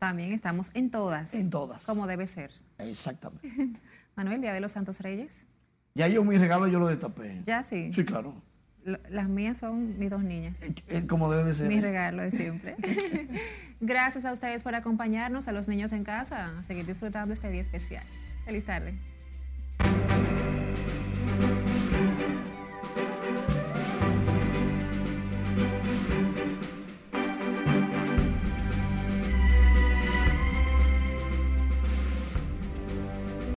También 0.00 0.32
estamos 0.32 0.70
en 0.74 0.90
todas. 0.90 1.32
En 1.32 1.48
todas. 1.48 1.86
Como 1.86 2.08
debe 2.08 2.26
ser. 2.26 2.50
Exactamente. 2.78 3.48
Manuel, 4.16 4.40
Día 4.40 4.52
de 4.52 4.60
los 4.60 4.72
Santos 4.72 4.98
Reyes. 5.00 5.46
Ya 5.94 6.08
yo 6.08 6.24
mi 6.24 6.36
regalo 6.38 6.66
yo 6.66 6.80
lo 6.80 6.88
destapé. 6.88 7.42
Ya 7.46 7.62
sí. 7.62 7.92
Sí, 7.92 8.04
claro. 8.04 8.34
las 8.84 9.28
mías 9.28 9.58
son 9.58 9.96
mis 9.98 10.10
dos 10.10 10.24
niñas. 10.24 10.56
Eh, 10.60 10.74
eh, 10.88 11.06
como 11.06 11.30
debe 11.30 11.44
de 11.44 11.54
ser. 11.54 11.68
Mi 11.68 11.80
regalo 11.80 12.22
de 12.22 12.32
siempre. 12.32 12.76
Gracias 13.80 14.24
a 14.24 14.32
ustedes 14.32 14.62
por 14.62 14.74
acompañarnos, 14.74 15.48
a 15.48 15.52
los 15.52 15.68
niños 15.68 15.92
en 15.92 16.04
casa, 16.04 16.58
a 16.58 16.62
seguir 16.62 16.86
disfrutando 16.86 17.34
este 17.34 17.50
día 17.50 17.62
especial. 17.62 18.04
Feliz 18.44 18.64
tarde. 18.64 18.94